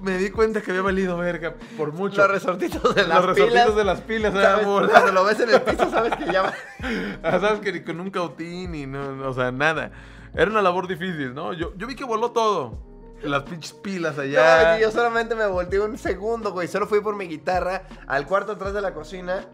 me 0.00 0.18
di 0.18 0.30
cuenta 0.30 0.60
que 0.60 0.70
había 0.72 0.82
valido 0.82 1.16
verga 1.18 1.54
por 1.76 1.92
mucho. 1.92 2.16
Los 2.22 2.30
resortitos 2.32 2.94
de 2.94 3.02
Los 3.02 3.08
las 3.08 3.24
resortitos 3.24 3.50
pilas. 3.52 3.76
de 3.76 3.84
las 3.84 4.00
pilas, 4.00 4.32
¿sabes? 4.34 4.66
Cuando 4.66 5.12
lo 5.12 5.24
ves 5.24 5.38
en 5.38 5.50
el 5.50 5.62
piso, 5.62 5.88
sabes 5.90 6.16
que 6.16 6.32
ya 6.32 6.42
va. 6.42 6.52
Ah, 7.22 7.38
sabes 7.40 7.60
que 7.60 7.72
ni 7.72 7.80
con 7.80 7.98
un 8.00 8.10
cautín 8.10 8.74
y 8.74 8.86
no, 8.86 9.26
o 9.28 9.32
sea, 9.32 9.50
nada. 9.52 9.90
Era 10.34 10.50
una 10.50 10.62
labor 10.62 10.88
difícil, 10.88 11.34
¿no? 11.34 11.52
Yo, 11.52 11.72
yo 11.76 11.86
vi 11.86 11.94
que 11.94 12.04
voló 12.04 12.32
todo. 12.32 12.78
Las 13.22 13.44
pinches 13.44 13.72
pilas 13.72 14.16
No, 14.16 14.22
allá. 14.22 14.78
y 14.78 14.82
yo 14.82 14.90
solamente 14.90 15.34
me 15.34 15.46
volteé 15.46 15.80
un 15.80 15.96
segundo, 15.96 16.52
güey. 16.52 16.68
Solo 16.68 16.86
fui 16.86 17.00
por 17.00 17.16
mi 17.16 17.26
guitarra 17.26 17.84
al 18.06 18.26
cuarto 18.26 18.52
atrás 18.52 18.74
de 18.74 18.82
la 18.82 18.92
cocina 18.92 19.46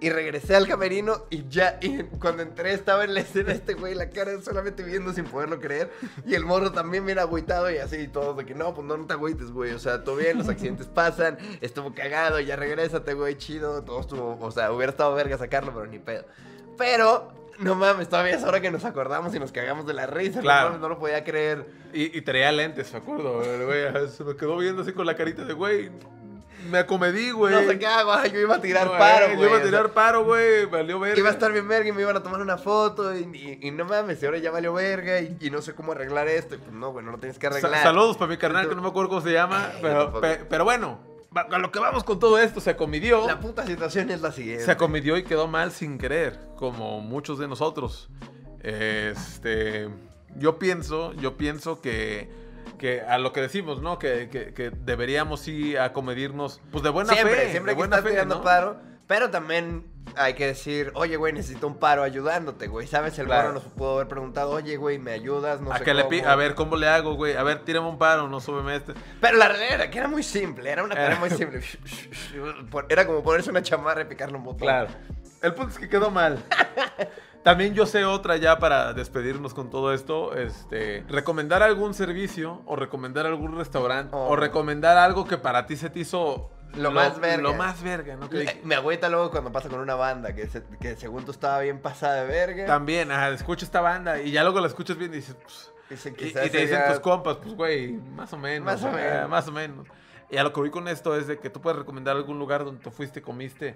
y 0.00 0.10
regresé 0.10 0.54
al 0.54 0.68
camerino 0.68 1.24
y 1.28 1.48
ya, 1.48 1.78
y 1.82 2.04
cuando 2.20 2.44
entré 2.44 2.72
estaba 2.72 3.02
en 3.02 3.14
la 3.14 3.20
escena 3.20 3.50
este 3.52 3.74
güey, 3.74 3.96
la 3.96 4.10
cara 4.10 4.40
solamente 4.40 4.84
viendo 4.84 5.12
sin 5.12 5.24
poderlo 5.24 5.58
creer. 5.58 5.90
Y 6.24 6.34
el 6.36 6.44
morro 6.44 6.70
también 6.70 7.04
bien 7.04 7.18
agüitado 7.18 7.68
y 7.72 7.78
así, 7.78 7.96
y 7.96 8.06
todos 8.08 8.36
de 8.36 8.44
que 8.44 8.54
no, 8.54 8.72
pues 8.74 8.86
no, 8.86 8.96
no 8.96 9.06
te 9.06 9.14
agüites, 9.14 9.50
güey. 9.50 9.72
O 9.72 9.80
sea, 9.80 10.04
todo 10.04 10.14
bien, 10.14 10.38
los 10.38 10.48
accidentes 10.48 10.86
pasan, 10.86 11.36
estuvo 11.60 11.92
cagado, 11.92 12.38
ya 12.38 12.54
regrésate, 12.54 13.14
güey, 13.14 13.36
chido. 13.36 13.82
Todo 13.82 14.00
estuvo, 14.00 14.38
o 14.40 14.50
sea, 14.52 14.70
hubiera 14.70 14.92
estado 14.92 15.12
verga 15.16 15.36
sacarlo, 15.38 15.72
pero 15.74 15.86
ni 15.86 15.98
pedo. 15.98 16.24
Pero, 16.76 17.32
no 17.58 17.74
mames, 17.74 18.08
todavía 18.08 18.34
es 18.34 18.44
hora 18.44 18.60
que 18.60 18.70
nos 18.70 18.84
acordamos 18.84 19.34
y 19.34 19.38
nos 19.40 19.52
cagamos 19.52 19.86
de 19.86 19.94
la 19.94 20.06
risa. 20.06 20.40
Claro. 20.40 20.78
No 20.78 20.88
lo 20.88 20.98
podía 20.98 21.24
creer. 21.24 21.66
Y, 21.92 22.16
y 22.16 22.20
traía 22.22 22.52
lentes, 22.52 22.92
me 22.92 22.98
acuerdo. 22.98 23.42
güey, 23.66 24.08
se 24.10 24.24
me 24.24 24.36
quedó 24.36 24.56
viendo 24.58 24.82
así 24.82 24.92
con 24.92 25.06
la 25.06 25.16
carita 25.16 25.44
de, 25.44 25.52
güey, 25.54 25.90
me 26.70 26.78
acomedí, 26.78 27.30
güey. 27.30 27.54
No 27.54 27.62
sé 27.62 27.78
qué 27.78 27.86
hago, 27.86 28.12
yo 28.26 28.40
iba 28.40 28.56
a 28.56 28.60
tirar 28.60 28.86
No, 28.86 28.98
paro, 28.98 29.26
eh, 29.26 29.36
güey. 29.36 29.40
Yo 29.40 29.46
iba 29.48 29.58
a 29.58 29.62
tirar 29.62 29.90
paro, 29.92 30.24
güey. 30.24 30.66
Valió 30.66 30.98
verga. 31.00 31.18
Iba 31.18 31.28
a 31.28 31.32
estar 31.32 31.52
bien 31.52 31.66
verga 31.68 31.88
y 31.88 31.92
me 31.92 32.02
iban 32.02 32.16
a 32.16 32.22
tomar 32.22 32.40
una 32.42 32.58
foto 32.58 33.16
y, 33.16 33.20
y- 33.22 33.66
y 33.68 33.70
no 33.70 33.84
mames, 33.84 34.22
y 34.22 34.26
ahora 34.26 34.38
ya 34.38 34.50
valió 34.50 34.72
verga 34.74 35.20
y, 35.20 35.36
y 35.40 35.50
no 35.50 35.62
sé 35.62 35.74
cómo 35.74 35.92
arreglar 35.92 36.26
esto. 36.28 36.56
Y 36.56 36.58
pues 36.58 36.72
no, 36.72 36.90
güey, 36.90 37.04
no 37.04 37.12
lo 37.12 37.18
tienes 37.18 37.38
que 37.38 37.46
Sa- 37.48 37.54
arreglar. 37.58 37.82
saludos 37.82 38.16
para 38.16 38.28
mi 38.30 38.36
carnal, 38.36 38.68
que 38.68 38.74
no 38.74 38.82
me 38.82 38.88
acuerdo 38.88 39.08
cómo 39.08 39.20
se 39.22 39.32
llama. 39.32 39.70
Ay, 39.72 39.78
pero, 39.82 40.20
pe- 40.20 40.44
pero 40.50 40.64
bueno, 40.64 40.98
a 41.34 41.58
lo 41.58 41.70
que 41.70 41.78
vamos 41.78 42.04
con 42.04 42.18
todo 42.18 42.38
esto, 42.38 42.60
se 42.60 42.70
acomidió. 42.70 43.26
La 43.26 43.40
puta 43.40 43.66
situación 43.66 44.10
es 44.10 44.20
la 44.20 44.32
siguiente. 44.32 44.64
Se 44.64 44.70
acomidió 44.70 45.16
y 45.16 45.24
quedó 45.24 45.46
mal 45.46 45.70
sin 45.72 45.98
querer, 45.98 46.38
como 46.56 47.00
muchos 47.00 47.38
de 47.38 47.48
nosotros. 47.48 48.08
Este, 48.62 49.88
yo 50.36 50.58
pienso, 50.58 51.12
yo 51.14 51.36
pienso 51.36 51.80
que, 51.80 52.30
que 52.78 53.00
a 53.02 53.18
lo 53.18 53.32
que 53.32 53.40
decimos, 53.40 53.80
¿no? 53.82 53.98
Que, 53.98 54.28
que- 54.30 54.52
que 54.54 54.70
deberíamos 54.70 55.40
sí 55.40 55.76
acomedirnos, 55.76 56.60
pues 56.70 56.82
de 56.84 56.90
buena 56.90 57.12
siempre, 57.12 57.36
fe. 57.36 57.50
siempre 57.50 57.72
de 57.72 57.76
que 57.76 57.78
buena 57.80 57.96
estar 57.96 58.08
fe, 58.08 58.14
tirando 58.14 58.36
¿no? 58.36 58.42
paro. 58.42 58.76
Pero 59.06 59.30
también 59.30 59.86
hay 60.16 60.34
que 60.34 60.46
decir, 60.46 60.90
oye, 60.94 61.16
güey, 61.16 61.32
necesito 61.32 61.66
un 61.66 61.76
paro 61.78 62.02
ayudándote, 62.02 62.66
güey. 62.68 62.86
¿Sabes? 62.86 63.18
El 63.18 63.26
Claro. 63.26 63.52
nos 63.52 63.62
pudo 63.64 63.94
haber 63.94 64.08
preguntado, 64.08 64.50
oye, 64.50 64.76
güey, 64.76 64.98
¿me 64.98 65.12
ayudas? 65.12 65.60
No 65.60 65.72
a 65.72 65.78
sé 65.78 65.84
que 65.84 65.94
le 65.94 66.02
cómo. 66.02 66.10
pi- 66.10 66.20
a 66.20 66.34
ver, 66.36 66.54
¿cómo 66.54 66.76
le 66.76 66.88
hago, 66.88 67.14
güey? 67.14 67.36
A 67.36 67.42
ver, 67.42 67.64
tírame 67.64 67.88
un 67.88 67.98
paro, 67.98 68.28
no 68.28 68.40
súbeme 68.40 68.76
este. 68.76 68.94
Pero 69.20 69.36
la 69.36 69.48
realidad 69.48 69.74
era 69.74 69.90
que 69.90 69.98
era 69.98 70.08
muy 70.08 70.22
simple, 70.22 70.70
era 70.70 70.82
una 70.84 70.94
Era- 70.94 71.16
muy 71.16 71.30
simple. 71.30 71.62
Era 72.88 73.06
como 73.06 73.22
ponerse 73.22 73.50
una 73.50 73.62
chamarra 73.62 74.02
y 74.02 74.04
picarle 74.06 74.36
un 74.36 74.44
botón. 74.44 74.60
Claro. 74.60 74.88
El 75.42 75.54
punto 75.54 75.72
es 75.72 75.78
que 75.78 75.88
quedó 75.88 76.10
mal. 76.10 76.42
También 77.44 77.72
yo 77.72 77.86
sé 77.86 78.04
otra 78.04 78.36
ya 78.36 78.58
para 78.58 78.92
despedirnos 78.92 79.54
con 79.54 79.70
todo 79.70 79.94
esto, 79.94 80.34
este, 80.34 81.04
recomendar 81.08 81.62
algún 81.62 81.94
servicio 81.94 82.62
o 82.66 82.74
recomendar 82.76 83.24
algún 83.26 83.56
restaurante 83.56 84.10
Oh. 84.12 84.30
o 84.30 84.36
recomendar 84.36 84.96
algo 84.98 85.26
que 85.26 85.38
para 85.38 85.66
ti 85.66 85.76
se 85.76 85.88
te 85.88 86.00
hizo 86.00 86.50
Lo 86.76 86.90
más 86.92 87.18
verga. 87.18 87.42
Lo 87.42 87.54
más 87.54 87.82
verga, 87.82 88.16
¿no? 88.16 88.28
Que 88.28 88.60
Me 88.64 88.74
agüita 88.74 89.08
luego 89.08 89.30
cuando 89.30 89.50
pasa 89.50 89.68
con 89.68 89.80
una 89.80 89.94
banda 89.94 90.34
que, 90.34 90.46
se- 90.46 90.62
que 90.80 90.96
según 90.96 91.24
tú 91.24 91.30
estaba 91.32 91.60
bien 91.60 91.80
pasada 91.80 92.22
de 92.22 92.26
verga. 92.28 92.66
También, 92.66 93.10
ajá, 93.10 93.30
escucha 93.30 93.64
esta 93.64 93.80
banda 93.80 94.20
y 94.20 94.30
ya 94.30 94.42
luego 94.42 94.60
la 94.60 94.66
escuchas 94.68 94.96
bien 94.96 95.12
y 95.12 95.16
dices, 95.16 95.36
pues, 95.42 95.72
Dicen, 95.90 96.14
y, 96.18 96.24
y 96.26 96.32
te 96.32 96.42
dicen 96.42 96.68
sería- 96.68 96.88
tus 96.88 97.00
compas, 97.00 97.38
pues 97.38 97.54
güey, 97.54 97.92
más 97.92 98.32
o 98.32 98.36
menos. 98.38 98.66
Más 98.66 98.82
o 98.84 98.90
menos. 98.92 99.28
Más 99.30 99.48
o 99.48 99.52
menos. 99.52 99.86
Y 100.30 100.36
a 100.36 100.42
lo 100.42 100.52
que 100.52 100.60
voy 100.60 100.70
con 100.70 100.86
esto 100.88 101.16
es 101.16 101.26
de 101.26 101.38
que 101.38 101.48
tú 101.48 101.60
puedes 101.62 101.78
recomendar 101.78 102.14
algún 102.16 102.38
lugar 102.38 102.64
donde 102.64 102.82
tú 102.82 102.90
fuiste, 102.90 103.22
comiste 103.22 103.74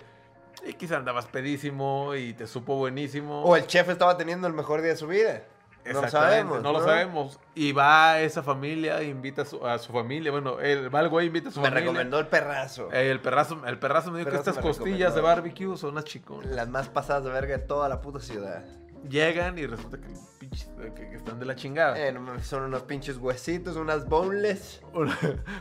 y 0.67 0.75
quizá 0.75 0.99
andabas 0.99 1.27
pedísimo 1.27 2.15
y 2.15 2.35
te 2.35 2.47
supo 2.47 2.77
buenísimo. 2.77 3.43
O 3.43 3.57
el 3.57 3.67
chef 3.67 3.89
estaba 3.89 4.17
teniendo 4.19 4.47
el 4.47 4.53
mejor 4.53 4.83
día 4.83 4.91
de 4.91 4.97
su 4.99 5.07
vida. 5.07 5.43
No 5.91 6.09
sabemos. 6.09 6.63
No 6.63 6.73
lo 6.73 6.81
sabemos. 6.85 7.39
Y 7.55 7.73
va 7.73 8.21
esa 8.21 8.43
familia, 8.43 9.03
invita 9.03 9.43
a 9.43 9.45
su, 9.45 9.67
a 9.67 9.79
su 9.79 9.93
familia. 9.93 10.31
Bueno, 10.31 10.61
el, 10.61 10.95
va 10.95 11.01
el 11.01 11.09
güey, 11.09 11.27
invita 11.27 11.49
a 11.49 11.53
su 11.53 11.61
Me 11.61 11.69
familia. 11.69 11.87
recomendó 11.87 12.19
el 12.19 12.27
perrazo. 12.29 12.93
Eh, 12.93 13.11
el 13.11 13.21
perrazo, 13.21 13.61
el 13.67 13.79
perrazo 13.79 14.11
me 14.11 14.19
dijo 14.21 14.31
Perrazo 14.31 14.45
que 14.45 14.51
estas 14.51 14.65
me 14.65 14.71
costillas 14.71 15.15
de 15.15 15.21
barbecue 15.21 15.77
son 15.77 15.91
unas 15.91 16.05
chiconas. 16.05 16.51
Las 16.53 16.69
más 16.69 16.89
pasadas 16.89 17.25
de 17.25 17.31
verga 17.31 17.57
de 17.57 17.65
toda 17.65 17.89
la 17.89 18.01
puta 18.01 18.21
ciudad. 18.21 18.65
Llegan 19.09 19.59
y 19.59 19.67
resulta 19.67 19.99
que, 19.99 20.07
pinches- 20.41 20.69
que- 20.95 21.09
que 21.11 21.17
están 21.17 21.39
de 21.39 21.45
la 21.47 21.57
chingada. 21.57 21.99
Eh, 21.99 22.13
no 22.13 22.39
son 22.41 22.63
unos 22.63 22.83
pinches 22.83 23.17
huesitos, 23.17 23.77
unas 23.77 24.09
boneless. 24.09 24.81
Uno- 24.95 25.13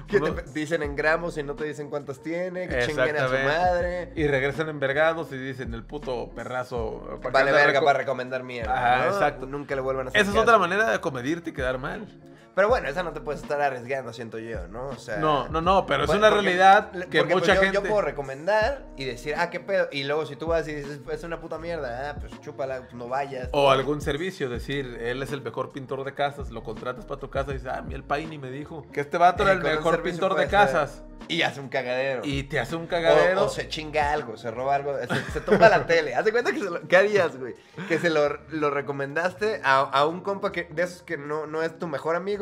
Que 0.07 0.17
uno- 0.17 0.33
te 0.35 0.43
dicen 0.51 0.83
en 0.83 0.95
gramos 0.95 1.37
y 1.37 1.43
no 1.43 1.55
te 1.55 1.63
dicen 1.65 1.89
cuántas 1.89 2.21
tiene. 2.21 2.67
Que 2.67 2.85
chinguen 2.87 3.17
a 3.17 3.27
su 3.27 3.33
madre. 3.33 4.11
y 4.15 4.27
regresan 4.27 4.69
envergados 4.69 5.31
y 5.31 5.37
dicen 5.37 5.73
el 5.73 5.83
puto 5.83 6.29
perrazo. 6.35 7.03
¿para 7.07 7.21
qué 7.21 7.29
Vale 7.31 7.51
verga 7.51 7.79
reco- 7.81 7.85
para 7.85 7.99
recomendar 7.99 8.43
mierda. 8.43 8.73
Ajá, 8.97 9.05
¿no? 9.05 9.11
exacto. 9.13 9.45
Nunca 9.47 9.75
le 9.75 9.81
vuelvan 9.81 10.07
a 10.07 10.09
hacer 10.09 10.21
Esa 10.21 10.31
es 10.31 10.37
otra 10.37 10.57
manera 10.57 10.91
de 10.91 10.99
comedirte 10.99 11.49
y 11.49 11.53
quedar 11.53 11.77
mal. 11.77 12.07
Pero 12.53 12.67
bueno, 12.67 12.89
esa 12.89 13.01
no 13.03 13.13
te 13.13 13.21
puedes 13.21 13.41
estar 13.41 13.61
arriesgando, 13.61 14.11
siento 14.13 14.37
yo, 14.37 14.67
¿no? 14.67 14.87
O 14.87 14.97
sea. 14.97 15.17
No, 15.17 15.47
no, 15.47 15.61
no, 15.61 15.85
pero 15.85 16.03
es 16.03 16.07
Bueno, 16.07 16.19
una 16.27 16.29
porque- 16.35 16.43
realidad 16.43 16.91
que 16.91 16.97
porque, 16.99 17.23
pues, 17.23 17.33
mucha 17.35 17.55
yo, 17.55 17.61
gente. 17.61 17.75
Yo 17.75 17.83
puedo 17.83 18.01
recomendar 18.01 18.85
y 18.97 19.05
decir, 19.05 19.35
ah, 19.37 19.49
qué 19.49 19.59
pedo. 19.59 19.87
Y 19.91 20.03
luego 20.03 20.25
si 20.25 20.35
tú 20.35 20.47
vas 20.47 20.67
y 20.67 20.75
dices, 20.75 20.99
es 21.11 21.23
una 21.23 21.39
puta 21.39 21.57
mierda, 21.57 22.09
ah, 22.11 22.15
pues 22.19 22.39
chúpala, 22.41 22.79
pues 22.81 22.93
no 22.93 23.07
vayas. 23.07 23.49
O 23.53 23.71
algún 23.71 24.01
servicio, 24.01 24.49
decir, 24.49 24.97
él 25.01 25.23
es 25.23 25.31
el 25.31 25.41
mejor 25.41 25.71
pintor 25.71 26.03
de 26.03 26.13
casas, 26.13 26.51
lo 26.51 26.63
contratas 26.63 27.05
para 27.05 27.19
tu 27.19 27.29
casa 27.29 27.51
y 27.51 27.53
dices, 27.53 27.69
ah, 27.71 27.83
el 27.89 28.03
Paini 28.03 28.37
me 28.37 28.51
dijo 28.51 28.85
que 28.91 28.99
este 29.01 29.17
vato 29.17 29.43
era 29.43 29.53
Eh, 29.53 29.55
el 29.55 29.61
mejor 29.63 30.03
pintor 30.03 30.35
de 30.35 30.47
casas. 30.47 31.03
Y 31.27 31.43
hace 31.43 31.61
un 31.61 31.69
cagadero. 31.69 32.23
Y 32.25 32.43
te 32.43 32.59
hace 32.59 32.75
un 32.75 32.87
cagadero. 32.87 33.45
o 33.45 33.49
se 33.49 33.69
chinga 33.69 34.11
algo, 34.11 34.35
se 34.35 34.51
roba 34.51 34.75
algo, 34.75 34.97
se, 34.97 35.31
se 35.31 35.39
tumba 35.39 35.69
la 35.69 35.85
tele. 35.85 36.13
Haz 36.15 36.25
de 36.25 36.31
cuenta 36.33 36.51
que 36.51 36.59
se 36.59 36.69
lo, 36.69 36.85
¿qué 36.87 36.97
harías, 36.97 37.37
güey? 37.37 37.55
Que 37.87 37.99
se 37.99 38.09
lo, 38.09 38.27
lo 38.49 38.69
recomendaste 38.69 39.61
a, 39.63 39.79
a 39.81 40.05
un 40.07 40.19
compa 40.21 40.51
que, 40.51 40.63
de 40.65 40.83
esos 40.83 41.03
que 41.03 41.17
no, 41.17 41.45
no 41.47 41.61
es 41.61 41.77
tu 41.79 41.87
mejor 41.87 42.15
amigo, 42.17 42.40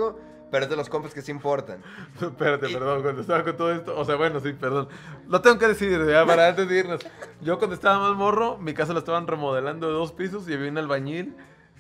pero 0.52 0.64
es 0.66 0.70
de 0.70 0.76
los 0.76 0.90
compas 0.90 1.14
que 1.14 1.22
sí 1.22 1.32
importan. 1.32 1.82
Espérate, 2.22 2.70
Y- 2.70 2.74
perdón, 2.74 3.02
cuando 3.04 3.22
estaba 3.22 3.44
con 3.44 3.56
todo 3.58 3.72
esto, 3.72 3.98
o 4.00 4.04
sea, 4.06 4.16
bueno, 4.16 4.40
sí, 4.40 4.54
perdón. 4.54 4.88
Lo 5.28 5.42
tengo 5.42 5.58
que 5.60 5.68
decir, 5.68 6.04
ya, 6.08 6.26
para 6.26 6.48
antes 6.50 6.68
de 6.68 6.80
irnos. 6.80 7.02
Yo 7.42 7.58
cuando 7.58 7.76
estaba 7.76 8.00
más 8.10 8.18
morro, 8.18 8.58
mi 8.58 8.74
casa 8.74 8.94
la 8.94 9.00
estaban 9.00 9.28
remodelando 9.28 9.88
de 9.88 9.94
dos 9.94 10.12
pisos 10.12 10.48
y 10.50 10.54
había 10.54 10.70
un 10.72 10.78
albañil 10.78 11.36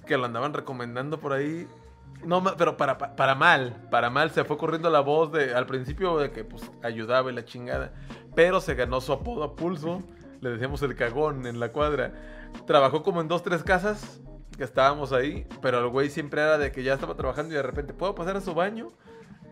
que 0.05 0.17
lo 0.17 0.25
andaban 0.25 0.53
recomendando 0.53 1.19
por 1.19 1.33
ahí. 1.33 1.67
No, 2.23 2.43
pero 2.57 2.75
para, 2.75 2.97
pa- 2.97 3.15
para 3.15 3.33
mal, 3.33 3.87
para 3.89 4.09
mal, 4.09 4.31
se 4.31 4.43
fue 4.43 4.57
corriendo 4.57 4.89
la 4.89 4.99
voz 4.99 5.31
de, 5.31 5.53
al 5.53 5.65
principio 5.65 6.17
de 6.17 6.31
que 6.31 6.43
pues 6.43 6.69
ayudaba 6.83 7.31
y 7.31 7.33
la 7.35 7.45
chingada, 7.45 7.93
pero 8.35 8.59
se 8.59 8.75
ganó 8.75 8.99
su 8.99 9.13
apodo 9.13 9.43
a 9.45 9.55
pulso, 9.55 10.03
le 10.41 10.49
decíamos 10.49 10.81
el 10.81 10.95
cagón 10.95 11.45
en 11.47 11.61
la 11.61 11.71
cuadra. 11.71 12.13
Trabajó 12.67 13.03
como 13.03 13.21
en 13.21 13.29
dos, 13.29 13.41
tres 13.41 13.63
casas 13.63 14.19
que 14.59 14.65
estábamos 14.65 15.13
ahí, 15.13 15.47
pero 15.61 15.79
el 15.79 15.87
güey 15.87 16.09
siempre 16.09 16.41
era 16.41 16.57
de 16.57 16.71
que 16.71 16.83
ya 16.83 16.93
estaba 16.93 17.15
trabajando 17.15 17.53
y 17.53 17.55
de 17.55 17.63
repente, 17.63 17.93
¿puedo 17.93 18.13
pasar 18.13 18.35
a 18.35 18.41
su 18.41 18.53
baño? 18.53 18.91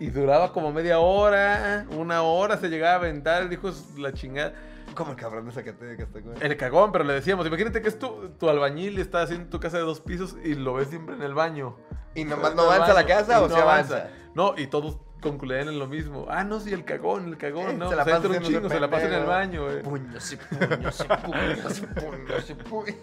Y 0.02 0.10
duraba 0.10 0.52
como 0.52 0.72
media 0.74 1.00
hora, 1.00 1.88
una 1.92 2.22
hora 2.22 2.58
se 2.58 2.68
llegaba 2.68 2.94
a 2.94 2.98
aventar, 2.98 3.44
el 3.44 3.54
hijo 3.54 3.70
es 3.70 3.98
la 3.98 4.14
chingada. 4.14 4.54
Como 4.96 5.12
el 5.12 5.18
cabrón 5.18 5.46
de 5.46 5.54
Zacatecas, 5.54 6.10
¿te 6.12 6.20
acuerdas? 6.20 6.42
El 6.44 6.58
cagón, 6.58 6.92
pero 6.92 7.06
le 7.06 7.14
decíamos, 7.14 7.48
imagínate 7.48 7.82
que 7.82 7.88
es 7.88 7.98
tu, 7.98 8.30
tu 8.38 8.50
albañil 8.50 8.98
y 8.98 9.02
está 9.02 9.22
haciendo 9.22 9.50
tu 9.50 9.60
casa 9.62 9.78
de 9.78 9.84
dos 9.84 10.02
pisos 10.02 10.36
y 10.44 10.56
lo 10.56 10.74
ves 10.74 10.90
siempre 10.90 11.16
en 11.16 11.22
el 11.24 11.34
baño. 11.34 11.78
¿Y 12.14 12.26
nomás 12.26 12.54
no 12.54 12.64
avanza 12.64 12.94
la 12.94 13.06
casa 13.06 13.42
o 13.42 13.48
no 13.48 13.56
sí 13.56 13.62
avanza? 13.62 14.10
No, 14.36 14.56
y 14.58 14.68
todos 14.68 14.98
concluían 15.22 15.70
en 15.70 15.80
lo 15.80 15.88
mismo. 15.88 16.26
Ah, 16.30 16.44
no, 16.44 16.60
sí, 16.60 16.74
el 16.74 16.84
cagón, 16.84 17.28
el 17.30 17.38
cagón, 17.38 17.72
Eh, 17.72 17.74
¿no? 17.78 17.90
se 17.90 17.96
la 17.96 18.04
Se 18.04 18.12
pasa 18.12 18.28
un 18.28 18.42
chingo, 18.42 18.70
se 18.70 18.80
la 18.80 18.90
pasa 18.90 19.08
en 19.08 19.14
el 19.14 19.26
baño, 19.26 19.64
güey. 19.64 19.82
Puños 19.84 20.32
y 20.34 20.36
puños 20.36 21.00
y 21.00 21.04
puños 21.08 21.80
y 21.80 21.86
puños 21.86 22.50
y 22.50 22.54
puños. 22.56 22.96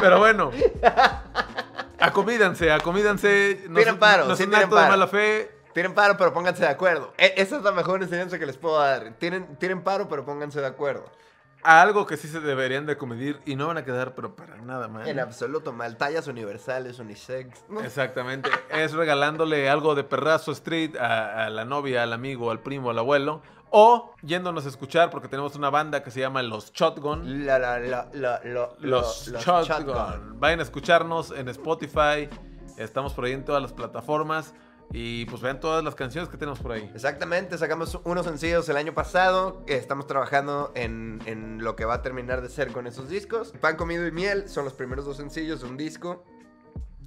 Pero 0.00 0.18
bueno. 0.18 0.50
Acomídanse, 1.98 2.70
acomídanse. 2.72 3.64
No, 3.68 3.78
Tiren 3.78 3.98
paro, 3.98 4.26
no 4.26 4.36
sí 4.36 4.44
tiren 4.44 4.62
acto 4.62 4.74
de 4.76 4.80
paro. 4.82 4.90
mala 4.92 5.06
fe. 5.06 5.50
Tienen 5.72 5.94
paro, 5.94 6.16
pero 6.16 6.32
pónganse 6.32 6.62
de 6.62 6.68
acuerdo. 6.68 7.12
E- 7.18 7.34
esa 7.36 7.56
es 7.56 7.62
la 7.62 7.72
mejor 7.72 8.02
enseñanza 8.02 8.38
que 8.38 8.46
les 8.46 8.56
puedo 8.56 8.78
dar. 8.78 9.14
Tienen, 9.18 9.56
tienen 9.56 9.82
paro, 9.82 10.08
pero 10.08 10.24
pónganse 10.24 10.60
de 10.60 10.66
acuerdo. 10.66 11.04
A 11.64 11.80
algo 11.80 12.06
que 12.06 12.16
sí 12.18 12.28
se 12.28 12.40
deberían 12.40 12.84
de 12.84 12.96
comedir 12.98 13.40
y 13.46 13.56
no 13.56 13.68
van 13.68 13.78
a 13.78 13.84
quedar, 13.84 14.14
pero 14.14 14.36
para 14.36 14.56
nada 14.56 14.86
mal. 14.86 15.08
En 15.08 15.18
absoluto 15.18 15.72
mal. 15.72 15.96
Tallas 15.96 16.26
universales, 16.28 16.98
unisex. 16.98 17.64
¿no? 17.70 17.80
Exactamente. 17.80 18.50
Es 18.70 18.92
regalándole 18.92 19.68
algo 19.70 19.94
de 19.94 20.04
perrazo 20.04 20.52
street 20.52 20.96
a, 20.96 21.46
a 21.46 21.50
la 21.50 21.64
novia, 21.64 22.02
al 22.02 22.12
amigo, 22.12 22.50
al 22.50 22.60
primo, 22.60 22.90
al 22.90 22.98
abuelo. 22.98 23.42
O 23.76 24.12
yéndonos 24.22 24.66
a 24.66 24.68
escuchar 24.68 25.10
porque 25.10 25.26
tenemos 25.26 25.56
una 25.56 25.68
banda 25.68 26.04
que 26.04 26.12
se 26.12 26.20
llama 26.20 26.42
Los 26.42 26.72
Shotgun. 26.72 27.44
La, 27.44 27.58
la, 27.58 27.80
la, 27.80 28.08
la, 28.12 28.40
la, 28.44 28.68
Los, 28.78 29.26
los 29.26 29.44
Shotgun. 29.44 29.64
shotgun. 29.64 30.38
Vayan 30.38 30.60
a 30.60 30.62
escucharnos 30.62 31.32
en 31.32 31.48
Spotify. 31.48 32.28
Estamos 32.76 33.14
por 33.14 33.24
ahí 33.24 33.32
en 33.32 33.44
todas 33.44 33.60
las 33.60 33.72
plataformas. 33.72 34.54
Y 34.92 35.24
pues 35.24 35.42
vean 35.42 35.58
todas 35.58 35.82
las 35.82 35.96
canciones 35.96 36.30
que 36.30 36.36
tenemos 36.36 36.60
por 36.60 36.70
ahí. 36.70 36.88
Exactamente, 36.94 37.58
sacamos 37.58 37.98
unos 38.04 38.26
sencillos 38.26 38.68
el 38.68 38.76
año 38.76 38.94
pasado. 38.94 39.64
Estamos 39.66 40.06
trabajando 40.06 40.70
en, 40.76 41.20
en 41.26 41.64
lo 41.64 41.74
que 41.74 41.84
va 41.84 41.94
a 41.94 42.02
terminar 42.02 42.42
de 42.42 42.50
ser 42.50 42.70
con 42.70 42.86
esos 42.86 43.08
discos. 43.08 43.52
Pan 43.60 43.74
comido 43.76 44.06
y 44.06 44.12
miel 44.12 44.48
son 44.48 44.66
los 44.66 44.74
primeros 44.74 45.04
dos 45.04 45.16
sencillos 45.16 45.62
de 45.62 45.66
un 45.66 45.76
disco 45.76 46.22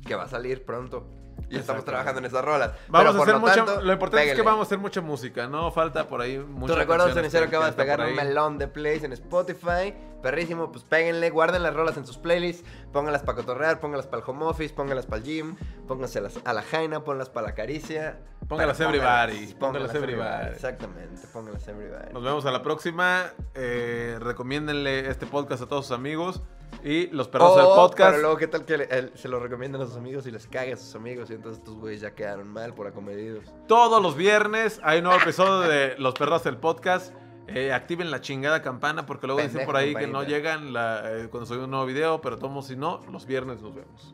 que 0.06 0.16
va 0.16 0.24
a 0.24 0.28
salir 0.28 0.66
pronto. 0.66 1.08
Y 1.50 1.58
estamos 1.58 1.86
trabajando 1.86 2.20
en 2.20 2.26
esas 2.26 2.44
rolas. 2.44 2.72
Vamos 2.90 3.14
Pero 3.14 3.20
a 3.20 3.24
hacer 3.24 3.34
lo 3.36 3.40
mucha. 3.40 3.56
tanto, 3.56 3.82
lo 3.82 3.94
importante 3.94 4.30
es 4.30 4.36
que 4.36 4.42
vamos 4.42 4.60
a 4.60 4.64
hacer 4.64 4.78
mucha 4.80 5.00
música. 5.02 5.48
No 5.48 5.72
falta 5.72 6.08
por 6.08 6.20
ahí 6.22 6.38
mucha 6.38 6.74
Tu 6.74 6.80
recuerdo 6.80 7.06
canciones 7.06 7.32
cenicero 7.32 7.50
que- 7.50 7.64
de 7.64 7.70
está 7.70 7.82
pegar 7.84 8.00
un 8.02 8.16
melón 8.16 8.58
de 8.58 8.68
plays 8.68 9.04
en 9.04 9.14
Spotify. 9.14 9.94
Perrísimo, 10.22 10.72
pues 10.72 10.84
péguenle, 10.84 11.30
guarden 11.30 11.64
las 11.64 11.74
rolas 11.76 11.96
en 11.98 12.06
sus 12.06 12.18
playlists, 12.18 12.68
pónganlas 12.92 13.22
para 13.22 13.38
cotorrear, 13.38 13.80
pónganlas 13.80 14.08
para 14.08 14.24
el 14.24 14.30
home 14.30 14.46
office, 14.46 14.74
pónganlas 14.74 15.06
para 15.06 15.18
el 15.18 15.24
gym, 15.24 15.56
pónganselas 15.88 16.40
a 16.44 16.54
la 16.54 16.64
jaina, 16.64 17.04
pónganlas 17.04 17.30
para 17.30 17.48
la 17.48 17.56
caricia. 17.56 18.20
Pónganlas 18.48 18.78
Pero 18.78 18.90
everybody, 18.90 19.54
pónganlas 19.56 19.94
everybody. 19.94 20.52
Exactamente, 20.54 21.22
pónganlas 21.34 21.68
everybody. 21.68 22.14
Nos 22.14 22.24
vemos 22.24 22.46
a 22.46 22.52
la 22.52 22.64
próxima. 22.64 23.26
Eh, 23.54 24.18
recomiéndenle 24.20 25.10
este 25.10 25.26
podcast 25.26 25.64
a 25.64 25.68
todos 25.68 25.88
sus 25.88 25.96
amigos. 25.96 26.42
Y 26.84 27.08
los 27.08 27.28
perros 27.28 27.56
del 27.56 27.66
O, 27.66 27.76
podcast. 27.76 28.12
Pero 28.12 28.22
luego, 28.22 28.38
¿qué 28.38 28.48
tal 28.48 28.66
que 28.66 29.12
se 29.16 29.28
lo 29.28 29.40
recomiendan 29.40 29.82
a 29.82 29.86
sus 29.86 29.98
amigos 29.98 30.28
y 30.28 30.32
les 30.32 30.48
cague 30.48 30.74
a 30.74 30.78
sus 30.78 30.96
amigos? 30.96 31.30
Y 31.30 31.34
entonces 31.34 31.60
estos 31.60 31.76
güeyes 31.76 32.02
ya 32.02 32.12
quedaron 32.12 32.48
mal 32.48 32.74
por 32.74 32.88
acomedidos. 32.88 33.46
Todos 33.68 34.02
los 34.02 34.16
viernes 34.16 34.80
hay 34.84 35.00
un 35.00 35.06
nuevo 35.06 35.20
episodio 35.20 35.62
de 35.62 35.98
Los 35.98 36.14
Perros 36.14 36.44
del 36.44 36.58
Podcast. 36.58 37.14
Eh, 37.48 37.72
activen 37.74 38.12
la 38.12 38.20
chingada 38.22 38.62
campana 38.62 39.06
porque 39.06 39.26
luego 39.28 39.42
dicen 39.42 39.60
Pendeja 39.60 39.66
por 39.68 39.76
ahí 39.78 39.96
que 39.96 40.08
no 40.08 40.24
llegan 40.24 40.74
la- 40.74 41.02
eh, 41.06 41.28
cuando 41.30 41.46
subimos 41.46 41.66
un 41.66 41.72
nuevo 41.72 41.86
video, 41.86 42.22
pero 42.22 42.38
tomo 42.38 42.62
si 42.62 42.76
no, 42.76 43.02
los 43.12 43.26
viernes 43.26 43.62
nos 43.62 43.74
vemos. 43.74 44.14